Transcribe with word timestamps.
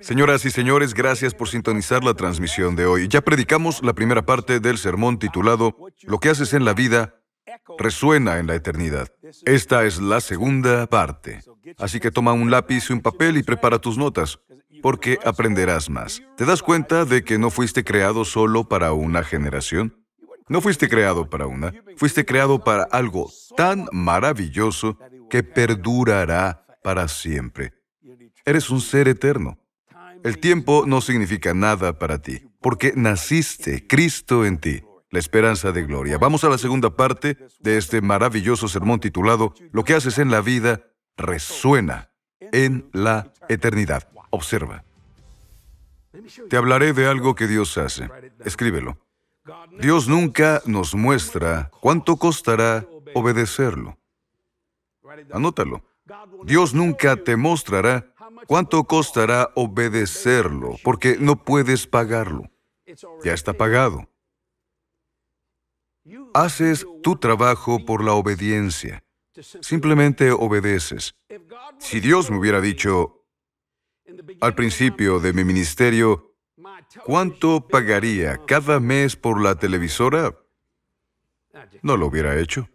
Señoras 0.00 0.44
y 0.44 0.50
señores, 0.50 0.94
gracias 0.94 1.34
por 1.34 1.48
sintonizar 1.48 2.02
la 2.04 2.14
transmisión 2.14 2.76
de 2.76 2.86
hoy. 2.86 3.08
Ya 3.08 3.20
predicamos 3.20 3.82
la 3.82 3.92
primera 3.92 4.22
parte 4.22 4.60
del 4.60 4.78
sermón 4.78 5.18
titulado 5.18 5.76
Lo 6.02 6.18
que 6.18 6.30
haces 6.30 6.54
en 6.54 6.64
la 6.64 6.74
vida 6.74 7.22
resuena 7.78 8.38
en 8.38 8.46
la 8.46 8.54
eternidad. 8.54 9.08
Esta 9.44 9.84
es 9.84 10.00
la 10.00 10.20
segunda 10.20 10.86
parte. 10.86 11.40
Así 11.78 12.00
que 12.00 12.10
toma 12.10 12.32
un 12.32 12.50
lápiz 12.50 12.88
y 12.88 12.92
un 12.92 13.00
papel 13.00 13.36
y 13.36 13.42
prepara 13.42 13.78
tus 13.78 13.98
notas, 13.98 14.40
porque 14.80 15.18
aprenderás 15.24 15.90
más. 15.90 16.22
¿Te 16.36 16.44
das 16.44 16.62
cuenta 16.62 17.04
de 17.04 17.24
que 17.24 17.38
no 17.38 17.50
fuiste 17.50 17.84
creado 17.84 18.24
solo 18.24 18.64
para 18.64 18.92
una 18.92 19.22
generación? 19.24 19.96
No 20.48 20.60
fuiste 20.60 20.88
creado 20.88 21.30
para 21.30 21.46
una, 21.46 21.72
fuiste 21.96 22.24
creado 22.24 22.62
para 22.62 22.84
algo 22.84 23.30
tan 23.56 23.86
maravilloso 23.92 24.98
que 25.30 25.42
perdurará 25.42 26.66
para 26.82 27.08
siempre. 27.08 27.72
Eres 28.44 28.70
un 28.70 28.80
ser 28.80 29.08
eterno. 29.08 29.58
El 30.24 30.38
tiempo 30.38 30.84
no 30.86 31.00
significa 31.00 31.54
nada 31.54 31.98
para 31.98 32.20
ti, 32.20 32.42
porque 32.60 32.92
naciste 32.94 33.86
Cristo 33.86 34.44
en 34.44 34.58
ti, 34.58 34.82
la 35.10 35.18
esperanza 35.18 35.72
de 35.72 35.82
gloria. 35.82 36.18
Vamos 36.18 36.44
a 36.44 36.48
la 36.48 36.58
segunda 36.58 36.90
parte 36.96 37.36
de 37.60 37.76
este 37.76 38.00
maravilloso 38.00 38.68
sermón 38.68 39.00
titulado 39.00 39.54
Lo 39.72 39.84
que 39.84 39.94
haces 39.94 40.18
en 40.18 40.30
la 40.30 40.40
vida 40.40 40.82
resuena 41.16 42.10
en 42.40 42.88
la 42.92 43.32
eternidad. 43.48 44.08
Observa. 44.30 44.84
Te 46.48 46.56
hablaré 46.56 46.92
de 46.92 47.06
algo 47.06 47.34
que 47.34 47.46
Dios 47.46 47.76
hace. 47.78 48.08
Escríbelo. 48.44 48.98
Dios 49.78 50.08
nunca 50.08 50.62
nos 50.66 50.94
muestra 50.94 51.70
cuánto 51.80 52.16
costará 52.16 52.86
obedecerlo. 53.14 53.98
Anótalo. 55.32 55.84
Dios 56.44 56.74
nunca 56.74 57.16
te 57.16 57.36
mostrará 57.36 58.11
cuánto 58.46 58.84
costará 58.84 59.50
obedecerlo, 59.54 60.76
porque 60.82 61.16
no 61.18 61.36
puedes 61.36 61.86
pagarlo. 61.86 62.50
Ya 63.24 63.32
está 63.32 63.52
pagado. 63.52 64.08
Haces 66.34 66.86
tu 67.02 67.16
trabajo 67.16 67.84
por 67.84 68.02
la 68.04 68.12
obediencia. 68.12 69.04
Simplemente 69.60 70.30
obedeces. 70.30 71.14
Si 71.78 72.00
Dios 72.00 72.30
me 72.30 72.38
hubiera 72.38 72.60
dicho 72.60 73.24
al 74.40 74.54
principio 74.54 75.20
de 75.20 75.32
mi 75.32 75.44
ministerio, 75.44 76.34
¿cuánto 77.04 77.66
pagaría 77.66 78.44
cada 78.46 78.80
mes 78.80 79.16
por 79.16 79.40
la 79.40 79.54
televisora? 79.54 80.36
No 81.82 81.96
lo 81.96 82.06
hubiera 82.06 82.38
hecho. 82.38 82.68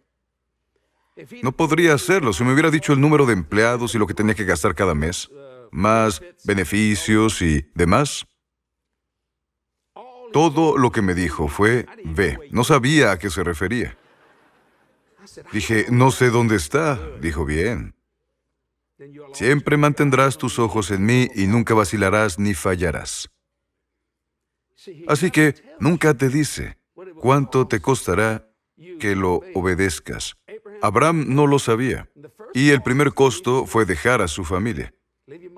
No 1.42 1.52
podría 1.52 1.94
hacerlo 1.94 2.32
si 2.32 2.44
me 2.44 2.52
hubiera 2.52 2.70
dicho 2.70 2.92
el 2.92 3.00
número 3.00 3.26
de 3.26 3.32
empleados 3.32 3.94
y 3.94 3.98
lo 3.98 4.06
que 4.06 4.14
tenía 4.14 4.34
que 4.34 4.44
gastar 4.44 4.74
cada 4.74 4.94
mes, 4.94 5.30
más 5.70 6.22
beneficios 6.44 7.42
y 7.42 7.70
demás. 7.74 8.26
Todo 10.32 10.76
lo 10.76 10.92
que 10.92 11.02
me 11.02 11.14
dijo 11.14 11.48
fue, 11.48 11.86
ve, 12.04 12.38
no 12.50 12.64
sabía 12.64 13.12
a 13.12 13.18
qué 13.18 13.30
se 13.30 13.42
refería. 13.42 13.96
Dije, 15.52 15.86
no 15.90 16.10
sé 16.10 16.30
dónde 16.30 16.56
está. 16.56 16.98
Dijo, 17.20 17.44
bien. 17.44 17.94
Siempre 19.32 19.76
mantendrás 19.76 20.38
tus 20.38 20.58
ojos 20.58 20.90
en 20.90 21.06
mí 21.06 21.28
y 21.34 21.46
nunca 21.46 21.74
vacilarás 21.74 22.38
ni 22.38 22.54
fallarás. 22.54 23.30
Así 25.06 25.30
que 25.30 25.54
nunca 25.78 26.14
te 26.14 26.28
dice 26.28 26.78
cuánto 27.20 27.66
te 27.66 27.80
costará 27.80 28.48
que 28.98 29.14
lo 29.14 29.42
obedezcas. 29.54 30.36
Abraham 30.82 31.26
no 31.28 31.46
lo 31.46 31.58
sabía. 31.58 32.08
Y 32.54 32.70
el 32.70 32.82
primer 32.82 33.12
costo 33.12 33.66
fue 33.66 33.84
dejar 33.84 34.22
a 34.22 34.28
su 34.28 34.44
familia. 34.44 34.92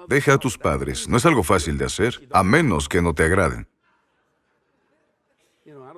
Deja 0.09 0.35
a 0.35 0.39
tus 0.39 0.59
padres. 0.59 1.09
No 1.09 1.17
es 1.17 1.27
algo 1.27 1.43
fácil 1.43 1.79
de 1.79 1.85
hacer, 1.85 2.29
a 2.33 2.43
menos 2.43 2.89
que 2.89 3.03
no 3.03 3.15
te 3.15 3.25
agraden. 3.25 3.69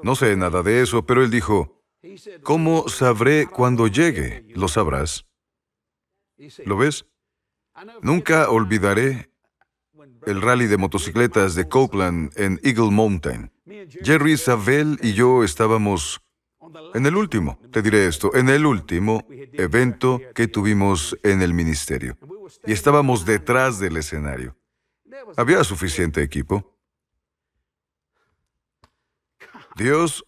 No 0.03 0.15
sé 0.15 0.37
nada 0.37 0.63
de 0.63 0.83
eso, 0.83 1.07
pero 1.07 1.23
él 1.23 1.31
dijo, 1.31 1.81
¿cómo 2.43 2.89
sabré 2.89 3.47
cuando 3.47 3.87
llegue? 3.87 4.45
Lo 4.55 4.69
sabrás. 4.69 5.27
¿Lo 6.65 6.77
ves? 6.77 7.07
Nunca 8.03 8.51
olvidaré 8.51 9.31
el 10.27 10.43
rally 10.43 10.67
de 10.67 10.77
motocicletas 10.77 11.55
de 11.55 11.69
Copeland 11.69 12.33
en 12.37 12.61
Eagle 12.63 12.91
Mountain. 12.91 13.51
Jerry 14.03 14.37
Savell 14.37 14.99
y 15.03 15.15
yo 15.15 15.45
estábamos 15.45 16.21
en 16.95 17.07
el 17.07 17.17
último, 17.17 17.59
te 17.71 17.83
diré 17.83 18.07
esto, 18.07 18.35
en 18.35 18.49
el 18.49 18.67
último 18.67 19.27
evento 19.53 20.21
que 20.35 20.49
tuvimos 20.49 21.17
en 21.23 21.43
el 21.43 21.55
ministerio. 21.55 22.17
Y 22.67 22.73
estábamos 22.73 23.25
detrás 23.25 23.79
del 23.79 23.97
escenario. 23.97 24.57
Había 25.37 25.65
suficiente 25.65 26.23
equipo. 26.23 26.77
Dios 29.77 30.25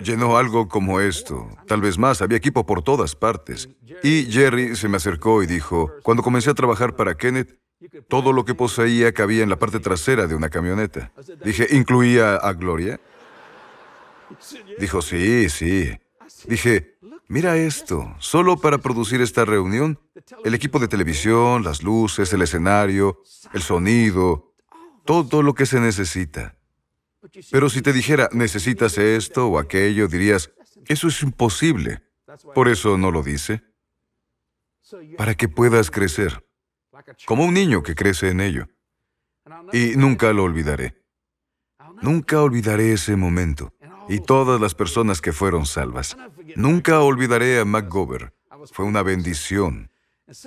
llenó 0.00 0.36
algo 0.36 0.68
como 0.68 1.00
esto, 1.00 1.48
tal 1.66 1.80
vez 1.80 1.98
más, 1.98 2.22
había 2.22 2.38
equipo 2.38 2.66
por 2.66 2.82
todas 2.82 3.14
partes. 3.14 3.68
Y 4.02 4.24
Jerry 4.30 4.74
se 4.76 4.88
me 4.88 4.96
acercó 4.96 5.42
y 5.42 5.46
dijo, 5.46 5.92
cuando 6.02 6.22
comencé 6.22 6.50
a 6.50 6.54
trabajar 6.54 6.96
para 6.96 7.14
Kenneth, 7.14 7.58
todo 8.08 8.32
lo 8.32 8.44
que 8.44 8.54
poseía 8.54 9.12
cabía 9.12 9.42
en 9.42 9.50
la 9.50 9.58
parte 9.58 9.80
trasera 9.80 10.26
de 10.26 10.34
una 10.34 10.50
camioneta. 10.50 11.12
Dije, 11.44 11.66
¿incluía 11.70 12.36
a 12.36 12.52
Gloria? 12.52 13.00
Dijo, 14.78 15.02
sí, 15.02 15.48
sí. 15.48 15.98
Dije, 16.46 16.96
mira 17.28 17.56
esto, 17.56 18.14
solo 18.18 18.56
para 18.56 18.78
producir 18.78 19.20
esta 19.20 19.44
reunión, 19.44 19.98
el 20.44 20.54
equipo 20.54 20.78
de 20.78 20.88
televisión, 20.88 21.62
las 21.62 21.82
luces, 21.82 22.32
el 22.32 22.42
escenario, 22.42 23.22
el 23.52 23.62
sonido, 23.62 24.54
todo 25.04 25.42
lo 25.42 25.54
que 25.54 25.66
se 25.66 25.80
necesita. 25.80 26.56
Pero 27.50 27.70
si 27.70 27.82
te 27.82 27.92
dijera, 27.92 28.28
necesitas 28.32 28.98
esto 28.98 29.46
o 29.46 29.58
aquello, 29.58 30.08
dirías, 30.08 30.50
eso 30.86 31.08
es 31.08 31.22
imposible. 31.22 32.02
Por 32.54 32.68
eso 32.68 32.98
no 32.98 33.10
lo 33.10 33.22
dice. 33.22 33.62
Para 35.16 35.34
que 35.34 35.48
puedas 35.48 35.90
crecer, 35.90 36.44
como 37.26 37.44
un 37.44 37.54
niño 37.54 37.82
que 37.82 37.94
crece 37.94 38.28
en 38.28 38.40
ello. 38.40 38.68
Y 39.72 39.96
nunca 39.96 40.32
lo 40.32 40.44
olvidaré. 40.44 41.02
Nunca 42.00 42.42
olvidaré 42.42 42.92
ese 42.92 43.16
momento 43.16 43.72
y 44.12 44.20
todas 44.20 44.60
las 44.60 44.74
personas 44.74 45.22
que 45.22 45.32
fueron 45.32 45.64
salvas. 45.64 46.18
Nunca 46.54 47.00
olvidaré 47.00 47.58
a 47.58 47.64
McGover. 47.64 48.34
Fue 48.70 48.84
una 48.84 49.02
bendición. 49.02 49.90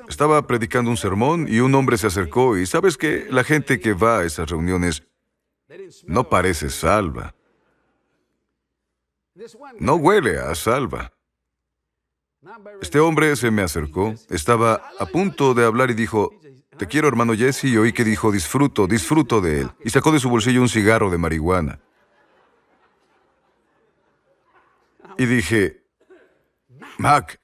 Estaba 0.08 0.46
predicando 0.46 0.92
un 0.92 0.98
sermón 0.98 1.48
y 1.50 1.62
un 1.62 1.74
hombre 1.74 1.98
se 1.98 2.06
acercó 2.06 2.58
y 2.58 2.68
sabes 2.68 2.96
que 2.96 3.26
la 3.32 3.44
gente 3.44 3.80
que 3.80 3.94
va 3.94 4.20
a 4.20 4.24
esas 4.24 4.50
reuniones 4.52 5.04
no 6.06 6.30
parece 6.30 6.70
salva. 6.70 7.34
No 9.80 9.96
huele 9.96 10.38
a 10.38 10.54
salva. 10.54 11.12
Este 12.84 13.00
hombre 13.00 13.36
se 13.36 13.50
me 13.50 13.64
acercó, 13.64 14.14
estaba 14.30 14.92
a 15.00 15.08
punto 15.08 15.56
de 15.56 15.66
hablar 15.66 15.90
y 15.90 15.96
dijo, 15.96 16.32
te 16.78 16.86
quiero 16.86 17.08
hermano 17.08 17.34
Jesse, 17.34 17.66
y 17.66 17.78
oí 17.78 17.94
que 17.94 18.04
dijo, 18.04 18.32
disfruto, 18.32 18.86
disfruto 18.86 19.42
de 19.42 19.62
él. 19.62 19.72
Y 19.84 19.90
sacó 19.90 20.12
de 20.12 20.20
su 20.20 20.30
bolsillo 20.30 20.62
un 20.62 20.70
cigarro 20.70 21.10
de 21.10 21.18
marihuana. 21.18 21.80
Y 25.18 25.26
dije, 25.26 25.84
Mac, 26.98 27.40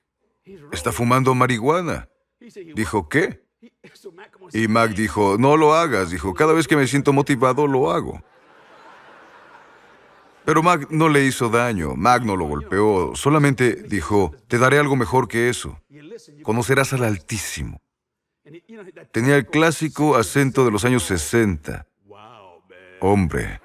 está 0.72 0.92
fumando 0.92 1.34
marihuana. 1.36 2.10
Dijo, 2.76 3.08
¿qué? 3.08 3.44
Y 4.54 4.68
Mac 4.68 4.92
dijo, 4.92 5.38
no 5.38 5.58
lo 5.58 5.74
hagas. 5.74 6.10
Dijo, 6.10 6.34
cada 6.34 6.54
vez 6.54 6.68
que 6.68 6.76
me 6.76 6.88
siento 6.88 7.14
motivado, 7.14 7.68
lo 7.68 7.92
hago. 7.92 8.22
Pero 10.44 10.64
Mac 10.64 10.88
no 10.90 11.08
le 11.08 11.24
hizo 11.24 11.50
daño, 11.50 11.96
Mac 11.96 12.24
no 12.24 12.36
lo 12.36 12.46
golpeó, 12.46 13.16
solamente 13.16 13.76
dijo, 13.76 14.36
te 14.48 14.58
daré 14.58 14.80
algo 14.80 14.96
mejor 14.96 15.28
que 15.28 15.50
eso. 15.50 15.80
Conocerás 16.42 16.94
al 16.94 17.04
Altísimo. 17.04 17.80
Tenía 19.12 19.36
el 19.36 19.46
clásico 19.46 20.16
acento 20.16 20.66
de 20.66 20.72
los 20.72 20.84
años 20.84 21.04
60. 21.04 21.86
Hombre. 23.00 23.62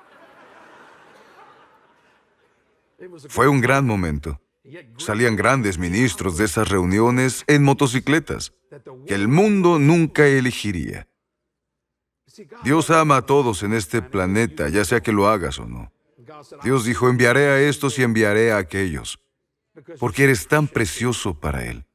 Fue 3.29 3.49
un 3.49 3.61
gran 3.61 3.87
momento. 3.87 4.41
Salían 4.99 5.37
grandes 5.37 5.79
ministros 5.79 6.37
de 6.37 6.45
esas 6.45 6.69
reuniones 6.69 7.45
en 7.47 7.63
motocicletas, 7.63 8.53
que 9.07 9.15
el 9.15 9.29
mundo 9.29 9.79
nunca 9.79 10.27
elegiría. 10.27 11.09
Dios 12.65 12.91
ama 12.91 13.19
a 13.19 13.23
todos 13.23 13.63
en 13.63 13.73
este 13.73 14.03
planeta, 14.03 14.69
ya 14.69 14.85
sea 14.85 15.01
que 15.01 15.13
lo 15.13 15.29
hagas 15.29 15.59
o 15.59 15.67
no. 15.67 15.93
Dios 16.63 16.85
dijo, 16.85 17.09
enviaré 17.09 17.49
a 17.49 17.61
estos 17.61 17.99
y 17.99 18.03
enviaré 18.03 18.53
a 18.53 18.59
aquellos, 18.59 19.21
porque 19.99 20.25
eres 20.25 20.49
tan 20.49 20.67
precioso 20.67 21.39
para 21.39 21.65
Él. 21.65 21.87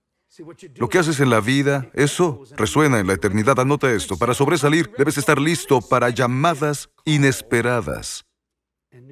Lo 0.75 0.87
que 0.87 0.97
haces 0.97 1.19
en 1.19 1.29
la 1.29 1.41
vida, 1.41 1.91
eso 1.93 2.43
resuena 2.55 2.99
en 2.99 3.07
la 3.07 3.13
eternidad. 3.13 3.59
Anota 3.59 3.91
esto, 3.91 4.17
para 4.17 4.33
sobresalir 4.33 4.89
debes 4.97 5.17
estar 5.17 5.39
listo 5.39 5.81
para 5.81 6.09
llamadas 6.09 6.89
inesperadas 7.03 8.25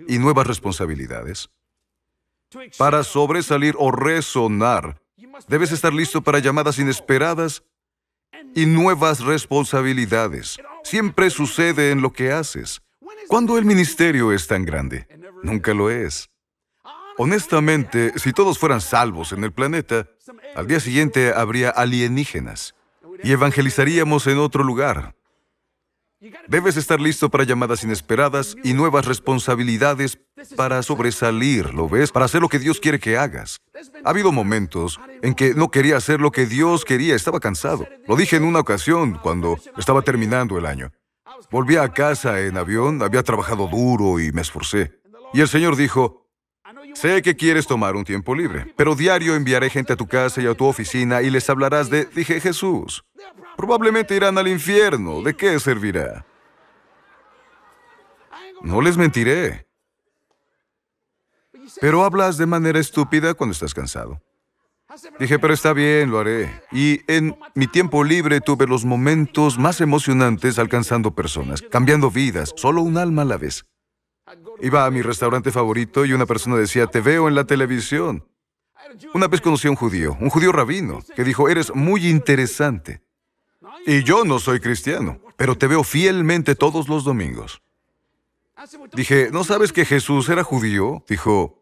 y 0.07 0.17
nuevas 0.17 0.47
responsabilidades. 0.47 1.49
Para 2.77 3.03
sobresalir 3.03 3.75
o 3.77 3.91
resonar, 3.91 4.99
debes 5.47 5.71
estar 5.71 5.93
listo 5.93 6.21
para 6.21 6.39
llamadas 6.39 6.79
inesperadas 6.79 7.63
y 8.55 8.65
nuevas 8.65 9.21
responsabilidades. 9.21 10.57
Siempre 10.83 11.29
sucede 11.29 11.91
en 11.91 12.01
lo 12.01 12.11
que 12.11 12.31
haces. 12.31 12.81
¿Cuándo 13.27 13.57
el 13.57 13.65
ministerio 13.65 14.31
es 14.31 14.47
tan 14.47 14.65
grande? 14.65 15.07
Nunca 15.43 15.73
lo 15.73 15.89
es. 15.89 16.29
Honestamente, 17.17 18.17
si 18.17 18.33
todos 18.33 18.57
fueran 18.57 18.81
salvos 18.81 19.33
en 19.33 19.43
el 19.43 19.51
planeta, 19.51 20.07
al 20.55 20.67
día 20.67 20.79
siguiente 20.79 21.33
habría 21.33 21.69
alienígenas 21.69 22.75
y 23.23 23.31
evangelizaríamos 23.31 24.25
en 24.27 24.39
otro 24.39 24.63
lugar. 24.63 25.15
Debes 26.47 26.75
estar 26.75 26.99
listo 26.99 27.29
para 27.29 27.43
llamadas 27.43 27.83
inesperadas 27.83 28.55
y 28.63 28.73
nuevas 28.73 29.05
responsabilidades 29.05 30.19
para 30.55 30.83
sobresalir, 30.83 31.73
¿lo 31.73 31.87
ves? 31.87 32.11
Para 32.11 32.25
hacer 32.25 32.41
lo 32.41 32.49
que 32.49 32.59
Dios 32.59 32.79
quiere 32.79 32.99
que 32.99 33.17
hagas. 33.17 33.59
Ha 34.03 34.09
habido 34.09 34.31
momentos 34.31 34.99
en 35.21 35.33
que 35.33 35.53
no 35.53 35.71
quería 35.71 35.97
hacer 35.97 36.19
lo 36.19 36.31
que 36.31 36.45
Dios 36.45 36.85
quería, 36.85 37.15
estaba 37.15 37.39
cansado. 37.39 37.87
Lo 38.07 38.15
dije 38.15 38.35
en 38.35 38.43
una 38.43 38.59
ocasión 38.59 39.19
cuando 39.21 39.57
estaba 39.77 40.01
terminando 40.01 40.57
el 40.57 40.65
año. 40.65 40.91
Volví 41.51 41.77
a 41.77 41.89
casa 41.89 42.41
en 42.41 42.57
avión, 42.57 43.01
había 43.01 43.23
trabajado 43.23 43.67
duro 43.67 44.19
y 44.19 44.31
me 44.31 44.41
esforcé. 44.41 44.99
Y 45.33 45.41
el 45.41 45.47
Señor 45.47 45.75
dijo, 45.75 46.27
sé 46.93 47.21
que 47.21 47.35
quieres 47.35 47.67
tomar 47.67 47.95
un 47.95 48.03
tiempo 48.03 48.35
libre, 48.35 48.73
pero 48.75 48.95
diario 48.95 49.35
enviaré 49.35 49.69
gente 49.69 49.93
a 49.93 49.95
tu 49.95 50.07
casa 50.07 50.41
y 50.41 50.47
a 50.47 50.55
tu 50.55 50.65
oficina 50.65 51.21
y 51.21 51.29
les 51.29 51.49
hablarás 51.49 51.89
de, 51.89 52.05
dije 52.05 52.39
Jesús, 52.41 53.03
probablemente 53.55 54.15
irán 54.15 54.37
al 54.37 54.47
infierno, 54.47 55.21
¿de 55.21 55.35
qué 55.35 55.59
servirá? 55.59 56.25
No 58.61 58.81
les 58.81 58.97
mentiré. 58.97 59.68
Pero 61.81 62.03
hablas 62.03 62.37
de 62.37 62.45
manera 62.45 62.79
estúpida 62.79 63.33
cuando 63.33 63.53
estás 63.53 63.73
cansado. 63.73 64.21
Dije, 65.19 65.37
pero 65.37 65.53
está 65.53 65.73
bien, 65.73 66.09
lo 66.09 66.19
haré. 66.19 66.61
Y 66.71 67.01
en 67.07 67.37
mi 67.53 67.67
tiempo 67.67 68.03
libre 68.03 68.41
tuve 68.41 68.65
los 68.65 68.85
momentos 68.85 69.59
más 69.59 69.81
emocionantes 69.81 70.57
alcanzando 70.57 71.13
personas, 71.13 71.61
cambiando 71.61 72.09
vidas, 72.09 72.53
solo 72.55 72.81
un 72.81 72.97
alma 72.97 73.21
a 73.21 73.25
la 73.25 73.37
vez. 73.37 73.65
Iba 74.61 74.85
a 74.85 74.91
mi 74.91 75.01
restaurante 75.01 75.51
favorito 75.51 76.05
y 76.05 76.13
una 76.13 76.25
persona 76.25 76.55
decía, 76.55 76.87
te 76.87 77.01
veo 77.01 77.27
en 77.27 77.35
la 77.35 77.45
televisión. 77.45 78.27
Una 79.13 79.27
vez 79.27 79.41
conocí 79.41 79.67
a 79.67 79.71
un 79.71 79.75
judío, 79.75 80.17
un 80.19 80.29
judío 80.29 80.51
rabino, 80.51 81.01
que 81.15 81.23
dijo, 81.23 81.49
eres 81.49 81.73
muy 81.75 82.07
interesante. 82.07 83.01
Y 83.85 84.03
yo 84.03 84.25
no 84.25 84.39
soy 84.39 84.59
cristiano, 84.59 85.19
pero 85.37 85.55
te 85.57 85.67
veo 85.67 85.83
fielmente 85.83 86.55
todos 86.55 86.89
los 86.89 87.03
domingos. 87.03 87.61
Dije, 88.93 89.29
¿no 89.31 89.43
sabes 89.43 89.71
que 89.71 89.85
Jesús 89.85 90.27
era 90.29 90.43
judío? 90.43 91.03
Dijo, 91.07 91.58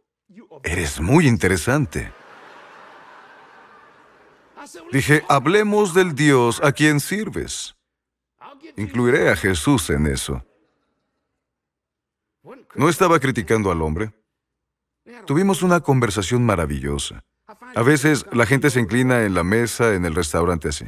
eres 0.68 1.00
muy 1.00 1.28
interesante. 1.28 2.12
Dije, 4.92 5.24
hablemos 5.30 5.94
del 5.94 6.14
Dios 6.14 6.62
a 6.64 6.72
quien 6.72 7.00
sirves. 7.00 7.76
Incluiré 8.76 9.30
a 9.30 9.36
Jesús 9.36 9.90
en 9.90 10.08
eso. 10.08 10.44
No 12.76 12.90
estaba 12.90 13.20
criticando 13.20 13.72
al 13.72 13.82
hombre. 13.82 14.12
Tuvimos 15.26 15.64
una 15.64 15.80
conversación 15.80 16.46
maravillosa. 16.46 17.24
A 17.76 17.82
veces 17.82 18.26
la 18.32 18.46
gente 18.46 18.70
se 18.70 18.80
inclina 18.80 19.24
en 19.24 19.34
la 19.34 19.44
mesa 19.44 19.94
en 19.94 20.06
el 20.06 20.14
restaurante 20.16 20.70
así. 20.70 20.86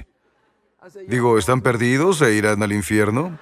Digo, 1.07 1.37
¿están 1.37 1.61
perdidos 1.61 2.21
e 2.21 2.33
irán 2.33 2.61
al 2.63 2.71
infierno? 2.71 3.39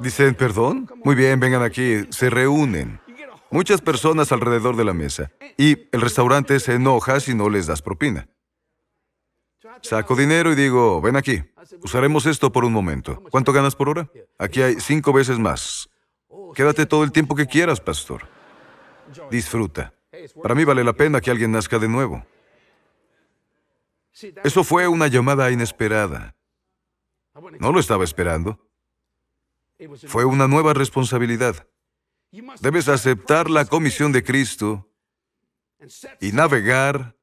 Dicen, 0.00 0.34
¿perdón? 0.34 0.90
Muy 1.04 1.14
bien, 1.14 1.40
vengan 1.40 1.62
aquí. 1.62 2.06
Se 2.10 2.28
reúnen. 2.30 3.00
Muchas 3.54 3.80
personas 3.80 4.32
alrededor 4.32 4.74
de 4.74 4.84
la 4.84 4.94
mesa. 4.94 5.30
Y 5.56 5.86
el 5.92 6.00
restaurante 6.00 6.58
se 6.58 6.74
enoja 6.74 7.20
si 7.20 7.36
no 7.36 7.48
les 7.48 7.68
das 7.68 7.82
propina. 7.82 8.28
Saco 9.80 10.16
dinero 10.16 10.50
y 10.50 10.56
digo, 10.56 11.00
ven 11.00 11.14
aquí. 11.14 11.40
Usaremos 11.80 12.26
esto 12.26 12.50
por 12.50 12.64
un 12.64 12.72
momento. 12.72 13.22
¿Cuánto 13.30 13.52
ganas 13.52 13.76
por 13.76 13.88
hora? 13.88 14.10
Aquí 14.40 14.60
hay 14.60 14.80
cinco 14.80 15.12
veces 15.12 15.38
más. 15.38 15.88
Quédate 16.56 16.84
todo 16.84 17.04
el 17.04 17.12
tiempo 17.12 17.36
que 17.36 17.46
quieras, 17.46 17.80
pastor. 17.80 18.26
Disfruta. 19.30 19.94
Para 20.42 20.56
mí 20.56 20.64
vale 20.64 20.82
la 20.82 20.94
pena 20.94 21.20
que 21.20 21.30
alguien 21.30 21.52
nazca 21.52 21.78
de 21.78 21.86
nuevo. 21.86 22.26
Eso 24.42 24.64
fue 24.64 24.88
una 24.88 25.06
llamada 25.06 25.48
inesperada. 25.52 26.34
No 27.60 27.70
lo 27.70 27.78
estaba 27.78 28.02
esperando. 28.02 28.58
Fue 30.08 30.24
una 30.24 30.48
nueva 30.48 30.74
responsabilidad. 30.74 31.68
Debes 32.60 32.88
aceptar 32.88 33.50
la 33.50 33.64
comisión 33.64 34.12
de 34.12 34.24
Cristo 34.24 34.90
y 36.20 36.32
navegar 36.32 37.16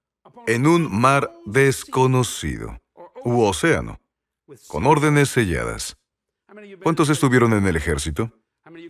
en 0.47 0.67
un 0.67 0.99
mar 0.99 1.31
desconocido 1.45 2.81
u 3.23 3.41
océano, 3.41 3.99
con 4.67 4.85
órdenes 4.85 5.29
selladas. 5.29 5.97
¿Cuántos 6.83 7.09
estuvieron 7.09 7.53
en 7.53 7.65
el 7.65 7.75
ejército? 7.75 8.31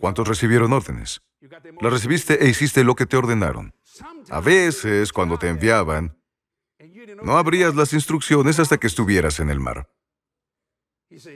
¿Cuántos 0.00 0.28
recibieron 0.28 0.72
órdenes? 0.72 1.22
La 1.80 1.90
recibiste 1.90 2.44
e 2.44 2.48
hiciste 2.48 2.84
lo 2.84 2.94
que 2.94 3.06
te 3.06 3.16
ordenaron. 3.16 3.74
A 4.30 4.40
veces, 4.40 5.12
cuando 5.12 5.38
te 5.38 5.48
enviaban, 5.48 6.16
no 7.22 7.36
abrías 7.36 7.74
las 7.74 7.92
instrucciones 7.92 8.58
hasta 8.58 8.78
que 8.78 8.86
estuvieras 8.86 9.40
en 9.40 9.50
el 9.50 9.60
mar. 9.60 9.88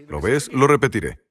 ¿Lo 0.08 0.20
ves? 0.20 0.50
Lo 0.52 0.66
repetiré. 0.66 1.25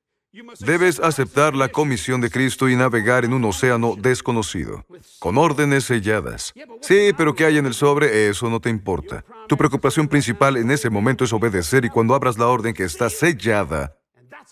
Debes 0.59 0.99
aceptar 0.99 1.55
la 1.55 1.69
comisión 1.69 2.19
de 2.19 2.29
Cristo 2.29 2.67
y 2.67 2.75
navegar 2.75 3.23
en 3.23 3.33
un 3.33 3.45
océano 3.45 3.95
desconocido, 3.97 4.85
con 5.19 5.37
órdenes 5.37 5.85
selladas. 5.85 6.53
Sí, 6.81 7.11
pero 7.15 7.35
¿qué 7.35 7.45
hay 7.45 7.57
en 7.57 7.65
el 7.65 7.73
sobre? 7.73 8.27
Eso 8.27 8.49
no 8.49 8.59
te 8.59 8.69
importa. 8.69 9.23
Tu 9.47 9.55
preocupación 9.55 10.07
principal 10.07 10.57
en 10.57 10.71
ese 10.71 10.89
momento 10.89 11.23
es 11.23 11.31
obedecer 11.31 11.85
y 11.85 11.89
cuando 11.89 12.15
abras 12.15 12.37
la 12.37 12.47
orden 12.47 12.73
que 12.73 12.83
está 12.83 13.09
sellada, 13.09 13.95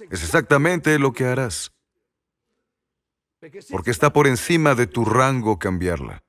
es 0.10 0.24
exactamente 0.24 0.98
lo 1.00 1.12
que 1.12 1.26
harás. 1.26 1.74
Porque 3.70 3.92
está 3.92 4.14
por 4.14 4.28
encima 4.28 4.76
de 4.76 4.88
tu 4.88 5.04
rango 5.04 5.60
cambiarla. 5.60 6.24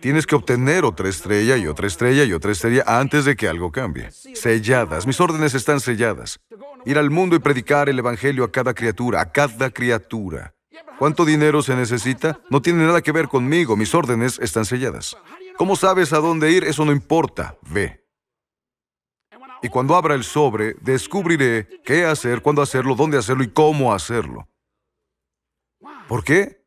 Tienes 0.00 0.26
que 0.26 0.34
obtener 0.34 0.84
otra 0.84 1.08
estrella 1.08 1.56
y 1.56 1.68
otra 1.68 1.86
estrella 1.86 2.24
y 2.24 2.32
otra 2.32 2.50
estrella 2.50 2.82
antes 2.86 3.24
de 3.24 3.36
que 3.36 3.46
algo 3.46 3.70
cambie. 3.70 4.10
Selladas. 4.10 5.06
Mis 5.06 5.20
órdenes 5.20 5.54
están 5.54 5.78
selladas. 5.78 6.40
Ir 6.84 6.98
al 6.98 7.10
mundo 7.10 7.36
y 7.36 7.38
predicar 7.38 7.88
el 7.88 7.98
Evangelio 7.98 8.44
a 8.44 8.52
cada 8.52 8.74
criatura, 8.74 9.20
a 9.20 9.32
cada 9.32 9.70
criatura. 9.70 10.54
¿Cuánto 10.98 11.24
dinero 11.24 11.62
se 11.62 11.76
necesita? 11.76 12.40
No 12.50 12.60
tiene 12.62 12.84
nada 12.84 13.02
que 13.02 13.12
ver 13.12 13.28
conmigo. 13.28 13.76
Mis 13.76 13.94
órdenes 13.94 14.38
están 14.38 14.64
selladas. 14.64 15.16
¿Cómo 15.56 15.76
sabes 15.76 16.12
a 16.12 16.18
dónde 16.18 16.50
ir? 16.50 16.64
Eso 16.64 16.84
no 16.84 16.92
importa. 16.92 17.56
Ve. 17.62 18.04
Y 19.62 19.68
cuando 19.68 19.96
abra 19.96 20.14
el 20.14 20.24
sobre, 20.24 20.74
descubriré 20.80 21.68
qué 21.84 22.04
hacer, 22.04 22.42
cuándo 22.42 22.62
hacerlo, 22.62 22.94
dónde 22.94 23.18
hacerlo 23.18 23.42
y 23.42 23.50
cómo 23.50 23.92
hacerlo. 23.92 24.48
¿Por 26.06 26.24
qué? 26.24 26.58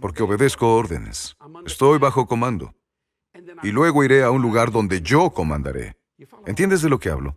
porque 0.00 0.22
obedezco 0.22 0.74
órdenes. 0.74 1.36
Estoy 1.64 1.98
bajo 1.98 2.26
comando. 2.26 2.74
Y 3.62 3.70
luego 3.70 4.02
iré 4.04 4.22
a 4.22 4.30
un 4.30 4.40
lugar 4.40 4.70
donde 4.70 5.02
yo 5.02 5.30
comandaré. 5.30 5.96
¿Entiendes 6.46 6.82
de 6.82 6.88
lo 6.88 6.98
que 6.98 7.10
hablo? 7.10 7.36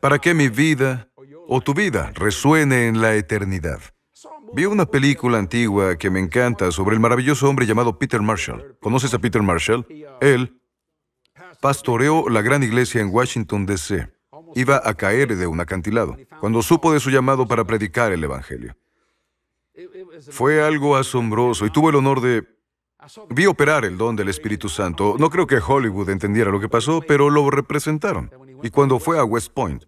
Para 0.00 0.18
que 0.18 0.34
mi 0.34 0.48
vida 0.48 1.08
o 1.48 1.60
tu 1.60 1.74
vida 1.74 2.12
resuene 2.14 2.88
en 2.88 3.00
la 3.00 3.14
eternidad. 3.14 3.80
Vi 4.52 4.64
una 4.64 4.86
película 4.86 5.38
antigua 5.38 5.96
que 5.96 6.10
me 6.10 6.20
encanta 6.20 6.70
sobre 6.70 6.94
el 6.94 7.00
maravilloso 7.00 7.48
hombre 7.48 7.66
llamado 7.66 7.98
Peter 7.98 8.22
Marshall. 8.22 8.76
¿Conoces 8.80 9.12
a 9.12 9.18
Peter 9.18 9.42
Marshall? 9.42 9.86
Él 10.20 10.60
pastoreó 11.60 12.28
la 12.28 12.42
gran 12.42 12.62
iglesia 12.62 13.00
en 13.00 13.10
Washington, 13.12 13.66
D.C. 13.66 14.08
Iba 14.54 14.80
a 14.84 14.94
caer 14.94 15.36
de 15.36 15.46
un 15.46 15.60
acantilado 15.60 16.16
cuando 16.40 16.62
supo 16.62 16.92
de 16.92 17.00
su 17.00 17.10
llamado 17.10 17.46
para 17.46 17.64
predicar 17.64 18.12
el 18.12 18.22
Evangelio. 18.24 18.76
Fue 20.30 20.62
algo 20.62 20.96
asombroso 20.96 21.66
y 21.66 21.70
tuve 21.70 21.90
el 21.90 21.96
honor 21.96 22.20
de... 22.20 22.44
Vi 23.30 23.46
operar 23.46 23.84
el 23.84 23.98
don 23.98 24.16
del 24.16 24.28
Espíritu 24.28 24.68
Santo. 24.68 25.16
No 25.18 25.30
creo 25.30 25.46
que 25.46 25.58
Hollywood 25.58 26.10
entendiera 26.10 26.50
lo 26.50 26.60
que 26.60 26.68
pasó, 26.68 27.00
pero 27.06 27.30
lo 27.30 27.50
representaron. 27.50 28.30
Y 28.62 28.70
cuando 28.70 28.98
fue 28.98 29.18
a 29.18 29.24
West 29.24 29.52
Point, 29.52 29.84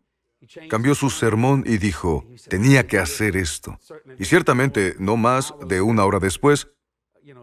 cambió 0.68 0.94
su 0.94 1.10
sermón 1.10 1.64
y 1.66 1.78
dijo, 1.78 2.24
tenía 2.48 2.86
que 2.86 2.98
hacer 2.98 3.36
esto. 3.36 3.78
Y 4.18 4.24
ciertamente, 4.24 4.94
no 4.98 5.16
más 5.16 5.54
de 5.66 5.80
una 5.80 6.04
hora 6.04 6.18
después, 6.18 6.68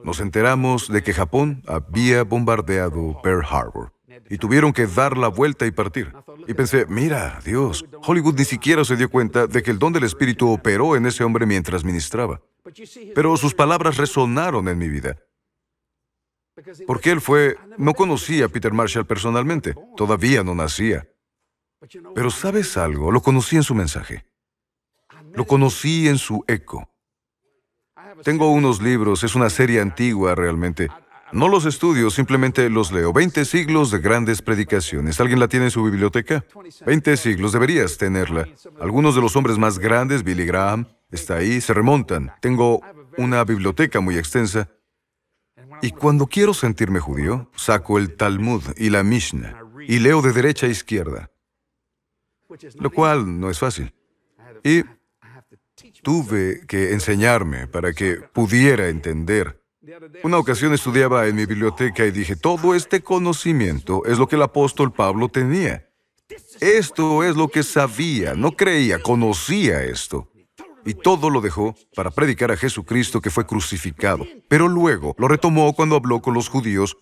nos 0.03 0.19
enteramos 0.19 0.87
de 0.91 1.03
que 1.03 1.13
Japón 1.13 1.63
había 1.67 2.23
bombardeado 2.23 3.19
Pearl 3.21 3.45
Harbor 3.47 3.93
y 4.29 4.37
tuvieron 4.37 4.73
que 4.73 4.87
dar 4.87 5.17
la 5.17 5.27
vuelta 5.27 5.65
y 5.65 5.71
partir. 5.71 6.13
Y 6.47 6.53
pensé, 6.53 6.85
mira, 6.87 7.39
Dios, 7.43 7.85
Hollywood 8.03 8.35
ni 8.37 8.45
siquiera 8.45 8.83
se 8.85 8.95
dio 8.95 9.09
cuenta 9.09 9.47
de 9.47 9.61
que 9.61 9.71
el 9.71 9.79
don 9.79 9.93
del 9.93 10.03
Espíritu 10.03 10.49
operó 10.49 10.95
en 10.95 11.05
ese 11.05 11.23
hombre 11.23 11.45
mientras 11.45 11.83
ministraba. 11.83 12.41
Pero 13.13 13.37
sus 13.37 13.53
palabras 13.53 13.97
resonaron 13.97 14.67
en 14.67 14.77
mi 14.77 14.89
vida. 14.89 15.17
Porque 16.87 17.11
él 17.11 17.21
fue, 17.21 17.57
no 17.77 17.93
conocía 17.93 18.45
a 18.45 18.49
Peter 18.49 18.71
Marshall 18.71 19.05
personalmente, 19.05 19.75
todavía 19.95 20.43
no 20.43 20.55
nacía. 20.55 21.07
Pero 22.13 22.31
sabes 22.31 22.77
algo, 22.77 23.11
lo 23.11 23.21
conocí 23.21 23.55
en 23.55 23.63
su 23.63 23.75
mensaje. 23.75 24.25
Lo 25.33 25.45
conocí 25.45 26.07
en 26.07 26.17
su 26.17 26.43
eco. 26.47 26.89
Tengo 28.23 28.51
unos 28.51 28.81
libros, 28.81 29.23
es 29.23 29.35
una 29.35 29.49
serie 29.49 29.81
antigua 29.81 30.35
realmente. 30.35 30.89
No 31.31 31.49
los 31.49 31.65
estudio, 31.65 32.09
simplemente 32.11 32.69
los 32.69 32.91
leo. 32.91 33.11
20 33.11 33.43
siglos 33.45 33.91
de 33.91 33.99
grandes 33.99 34.41
predicaciones. 34.41 35.19
¿Alguien 35.19 35.39
la 35.39 35.47
tiene 35.47 35.65
en 35.65 35.71
su 35.71 35.83
biblioteca? 35.83 36.45
20 36.85 37.17
siglos, 37.17 37.51
deberías 37.51 37.97
tenerla. 37.97 38.47
Algunos 38.79 39.15
de 39.15 39.21
los 39.21 39.35
hombres 39.35 39.57
más 39.57 39.79
grandes, 39.79 40.23
Billy 40.23 40.45
Graham, 40.45 40.87
está 41.11 41.37
ahí, 41.37 41.59
se 41.61 41.73
remontan. 41.73 42.31
Tengo 42.41 42.81
una 43.17 43.43
biblioteca 43.43 43.99
muy 43.99 44.17
extensa. 44.17 44.69
Y 45.81 45.91
cuando 45.91 46.27
quiero 46.27 46.53
sentirme 46.53 46.99
judío, 46.99 47.49
saco 47.55 47.97
el 47.97 48.15
Talmud 48.15 48.63
y 48.77 48.89
la 48.89 49.03
Mishnah 49.03 49.65
y 49.87 49.99
leo 49.99 50.21
de 50.21 50.33
derecha 50.33 50.67
a 50.67 50.69
izquierda, 50.69 51.31
lo 52.79 52.89
cual 52.89 53.39
no 53.39 53.49
es 53.49 53.59
fácil. 53.59 53.93
Y 54.63 54.83
tuve 56.01 56.65
que 56.67 56.93
enseñarme 56.93 57.67
para 57.67 57.93
que 57.93 58.15
pudiera 58.15 58.87
entender. 58.89 59.61
Una 60.23 60.37
ocasión 60.37 60.73
estudiaba 60.73 61.27
en 61.27 61.35
mi 61.35 61.45
biblioteca 61.45 62.05
y 62.05 62.11
dije, 62.11 62.35
todo 62.35 62.73
este 62.73 63.01
conocimiento 63.01 64.03
es 64.05 64.17
lo 64.17 64.27
que 64.27 64.35
el 64.35 64.41
apóstol 64.41 64.91
Pablo 64.91 65.29
tenía. 65.29 65.87
Esto 66.59 67.23
es 67.23 67.35
lo 67.35 67.49
que 67.49 67.61
sabía, 67.61 68.33
no 68.33 68.51
creía, 68.51 68.99
conocía 68.99 69.83
esto. 69.83 70.31
Y 70.85 70.93
todo 70.93 71.29
lo 71.29 71.41
dejó 71.41 71.75
para 71.95 72.11
predicar 72.11 72.51
a 72.51 72.57
Jesucristo 72.57 73.21
que 73.21 73.31
fue 73.31 73.45
crucificado. 73.45 74.25
Pero 74.47 74.67
luego 74.67 75.15
lo 75.17 75.27
retomó 75.27 75.73
cuando 75.73 75.95
habló 75.95 76.21
con 76.21 76.33
los 76.33 76.49
judíos 76.49 76.97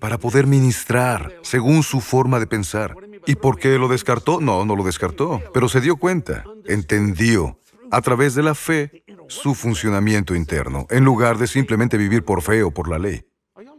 para 0.00 0.18
poder 0.18 0.46
ministrar 0.46 1.38
según 1.42 1.82
su 1.82 2.00
forma 2.00 2.40
de 2.40 2.46
pensar. 2.46 2.94
¿Y 3.28 3.36
por 3.36 3.58
qué 3.58 3.76
lo 3.76 3.88
descartó? 3.88 4.40
No, 4.40 4.64
no 4.64 4.74
lo 4.74 4.82
descartó, 4.82 5.42
pero 5.52 5.68
se 5.68 5.82
dio 5.82 5.96
cuenta, 5.96 6.44
entendió 6.64 7.58
a 7.90 8.00
través 8.00 8.34
de 8.34 8.42
la 8.42 8.54
fe 8.54 9.04
su 9.28 9.54
funcionamiento 9.54 10.34
interno, 10.34 10.86
en 10.88 11.04
lugar 11.04 11.36
de 11.36 11.46
simplemente 11.46 11.98
vivir 11.98 12.24
por 12.24 12.40
fe 12.40 12.62
o 12.62 12.70
por 12.70 12.88
la 12.88 12.98
ley. 12.98 13.26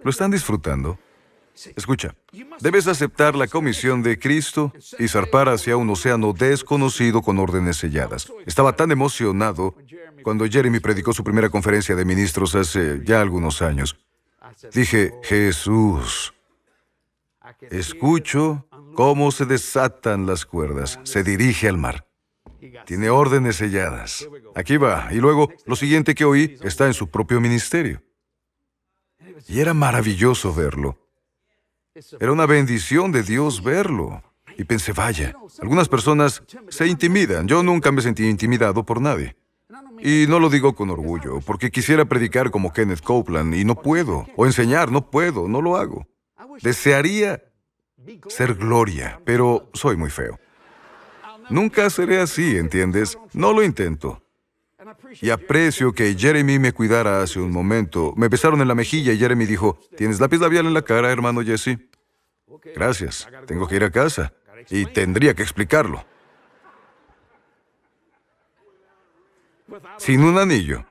¿Lo 0.04 0.12
están 0.12 0.30
disfrutando? 0.30 1.00
Escucha, 1.76 2.14
debes 2.60 2.86
aceptar 2.86 3.36
la 3.36 3.48
comisión 3.48 4.04
de 4.04 4.20
Cristo 4.20 4.72
y 5.00 5.08
zarpar 5.08 5.50
hacia 5.50 5.78
un 5.78 5.90
océano 5.90 6.32
desconocido 6.32 7.24
con 7.24 7.40
órdenes 7.40 7.78
selladas. 7.78 8.32
Estaba 8.46 8.76
tan 8.76 8.92
emocionado 8.92 9.76
cuando 10.22 10.46
Jeremy 10.46 10.80
predicó 10.80 11.12
su 11.12 11.24
primera 11.24 11.50
conferencia 11.50 11.96
de 11.96 12.06
ministros 12.06 12.54
hace 12.54 13.02
ya 13.04 13.20
algunos 13.20 13.64
años. 13.64 13.98
Dije, 14.72 15.12
Jesús, 15.24 16.36
escucho 17.72 18.69
cómo 19.00 19.32
se 19.32 19.46
desatan 19.46 20.26
las 20.26 20.46
cuerdas, 20.46 21.00
se 21.04 21.24
dirige 21.24 21.70
al 21.70 21.78
mar. 21.78 22.06
Tiene 22.86 23.10
órdenes 23.10 23.56
selladas. 23.56 24.28
Aquí 24.56 24.76
va. 24.76 25.08
Y 25.12 25.22
luego, 25.22 25.48
lo 25.66 25.78
siguiente 25.78 26.14
que 26.14 26.26
oí 26.26 26.58
está 26.64 26.86
en 26.86 26.94
su 26.94 27.08
propio 27.08 27.40
ministerio. 27.40 28.04
Y 29.48 29.62
era 29.62 29.74
maravilloso 29.74 30.54
verlo. 30.54 30.98
Era 32.20 32.34
una 32.34 32.46
bendición 32.46 33.14
de 33.14 33.24
Dios 33.24 33.64
verlo. 33.64 34.22
Y 34.58 34.66
pensé, 34.66 34.92
vaya, 34.92 35.34
algunas 35.62 35.88
personas 35.88 36.44
se 36.68 36.86
intimidan. 36.86 37.48
Yo 37.48 37.64
nunca 37.64 37.94
me 37.94 38.02
sentí 38.02 38.28
intimidado 38.28 38.86
por 38.86 39.00
nadie. 39.00 39.38
Y 40.02 40.26
no 40.28 40.40
lo 40.40 40.50
digo 40.50 40.76
con 40.76 40.90
orgullo, 40.90 41.40
porque 41.40 41.72
quisiera 41.72 42.04
predicar 42.04 42.52
como 42.52 42.74
Kenneth 42.74 43.00
Copeland 43.00 43.56
y 43.56 43.64
no 43.64 43.76
puedo. 43.76 44.28
O 44.36 44.46
enseñar, 44.46 44.92
no 44.92 45.10
puedo, 45.10 45.48
no 45.48 45.62
lo 45.62 45.78
hago. 45.78 46.06
Desearía 46.62 47.42
ser 48.28 48.56
gloria, 48.56 49.20
pero 49.26 49.70
soy 49.74 49.98
muy 49.98 50.10
feo. 50.10 50.40
Nunca 51.50 51.90
seré 51.90 52.20
así, 52.20 52.58
¿entiendes? 52.58 53.18
No 53.34 53.54
lo 53.54 53.64
intento. 53.64 54.22
Y 55.22 55.30
aprecio 55.30 55.94
que 55.94 56.16
Jeremy 56.16 56.60
me 56.60 56.74
cuidara 56.74 57.22
hace 57.22 57.40
un 57.40 57.52
momento. 57.52 58.14
Me 58.16 58.28
besaron 58.28 58.62
en 58.62 58.68
la 58.68 58.76
mejilla 58.76 59.14
y 59.14 59.18
Jeremy 59.18 59.46
dijo, 59.46 59.80
¿tienes 59.96 60.20
lápiz 60.20 60.40
labial 60.40 60.66
en 60.66 60.74
la 60.74 60.82
cara, 60.82 61.12
hermano 61.12 61.42
Jesse? 61.42 61.78
Gracias. 62.76 63.28
Tengo 63.46 63.68
que 63.68 63.76
ir 63.76 63.84
a 63.84 63.92
casa. 63.92 64.34
Y 64.70 64.86
tendría 64.86 65.34
que 65.34 65.44
explicarlo. 65.44 66.06
Sin 69.98 70.24
un 70.24 70.38
anillo. 70.38 70.86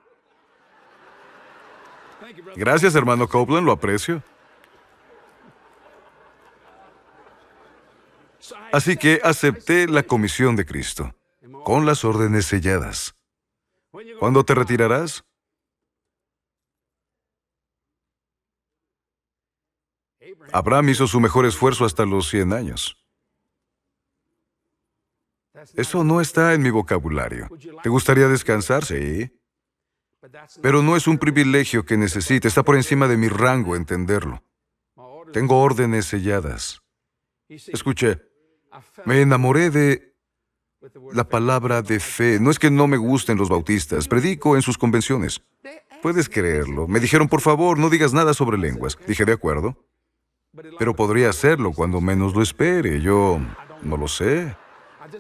Gracias, 2.57 2.95
hermano 2.95 3.29
Copeland, 3.29 3.67
lo 3.67 3.73
aprecio. 3.73 4.23
Así 8.73 8.97
que 8.97 9.21
acepté 9.23 9.87
la 9.89 10.03
comisión 10.03 10.57
de 10.57 10.65
Cristo, 10.65 11.15
con 11.65 11.87
las 11.87 12.05
órdenes 12.05 12.47
selladas. 12.47 13.15
¿Cuándo 14.19 14.45
te 14.45 14.55
retirarás? 14.55 15.25
Abraham 20.53 20.91
hizo 20.91 21.07
su 21.07 21.21
mejor 21.21 21.47
esfuerzo 21.47 21.85
hasta 21.85 22.05
los 22.05 22.29
100 22.29 22.53
años. 22.53 22.97
Eso 25.75 26.05
no 26.05 26.21
está 26.21 26.55
en 26.55 26.63
mi 26.63 26.71
vocabulario. 26.71 27.49
¿Te 27.83 27.89
gustaría 27.89 28.29
descansar? 28.29 28.85
Sí. 28.85 29.35
Pero 30.63 30.83
no 30.83 30.97
es 30.97 31.07
un 31.07 31.19
privilegio 31.19 31.85
que 31.85 31.97
necesite, 31.97 32.49
está 32.49 32.63
por 32.63 32.77
encima 32.77 33.09
de 33.09 33.17
mi 33.17 33.29
rango 33.29 33.77
entenderlo. 33.77 34.43
Tengo 35.33 35.61
órdenes 35.61 36.07
selladas. 36.07 36.83
Escuche, 37.49 38.28
me 39.05 39.21
enamoré 39.21 39.71
de 39.71 40.15
la 41.13 41.29
palabra 41.29 41.83
de 41.83 42.01
fe. 42.01 42.39
No 42.41 42.51
es 42.51 42.59
que 42.59 42.71
no 42.71 42.87
me 42.87 42.97
gusten 42.97 43.39
los 43.39 43.49
bautistas, 43.49 44.09
predico 44.09 44.57
en 44.57 44.63
sus 44.63 44.79
convenciones. 44.79 45.43
Puedes 46.03 46.29
creerlo. 46.29 46.87
Me 46.87 47.01
dijeron, 47.01 47.29
por 47.29 47.41
favor, 47.41 47.79
no 47.79 47.91
digas 47.91 48.13
nada 48.13 48.35
sobre 48.35 48.59
lenguas. 48.59 48.97
Dije, 49.07 49.25
de 49.25 49.33
acuerdo. 49.33 49.77
Pero 50.79 50.95
podría 50.95 51.31
hacerlo 51.31 51.73
cuando 51.73 52.01
menos 52.01 52.35
lo 52.35 52.43
espere. 52.43 53.01
Yo 53.01 53.41
no 53.83 53.97
lo 53.97 54.09
sé. 54.09 54.57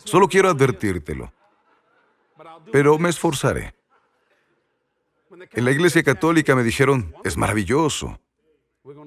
Solo 0.04 0.28
quiero 0.28 0.48
advertírtelo. 0.48 1.32
Pero 2.70 2.98
me 2.98 3.08
esforzaré. 3.08 3.74
En 5.52 5.64
la 5.64 5.70
iglesia 5.70 6.02
católica 6.02 6.54
me 6.54 6.62
dijeron, 6.62 7.14
es 7.24 7.36
maravilloso. 7.36 8.20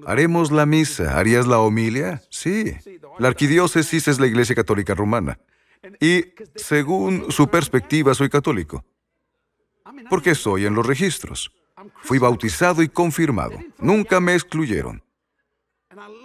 Haremos 0.05 0.51
la 0.51 0.65
misa. 0.65 1.17
¿Harías 1.17 1.47
la 1.47 1.59
homilia? 1.59 2.21
Sí. 2.29 2.75
La 3.19 3.27
arquidiócesis 3.27 4.07
es 4.07 4.19
la 4.19 4.27
iglesia 4.27 4.55
católica 4.55 4.93
romana. 4.93 5.39
Y 5.99 6.33
según 6.55 7.31
su 7.31 7.47
perspectiva, 7.47 8.13
soy 8.13 8.29
católico. 8.29 8.85
Porque 10.09 10.31
estoy 10.31 10.65
en 10.65 10.75
los 10.75 10.85
registros. 10.85 11.51
Fui 12.03 12.19
bautizado 12.19 12.83
y 12.83 12.89
confirmado. 12.89 13.57
Nunca 13.79 14.19
me 14.19 14.33
excluyeron. 14.33 15.03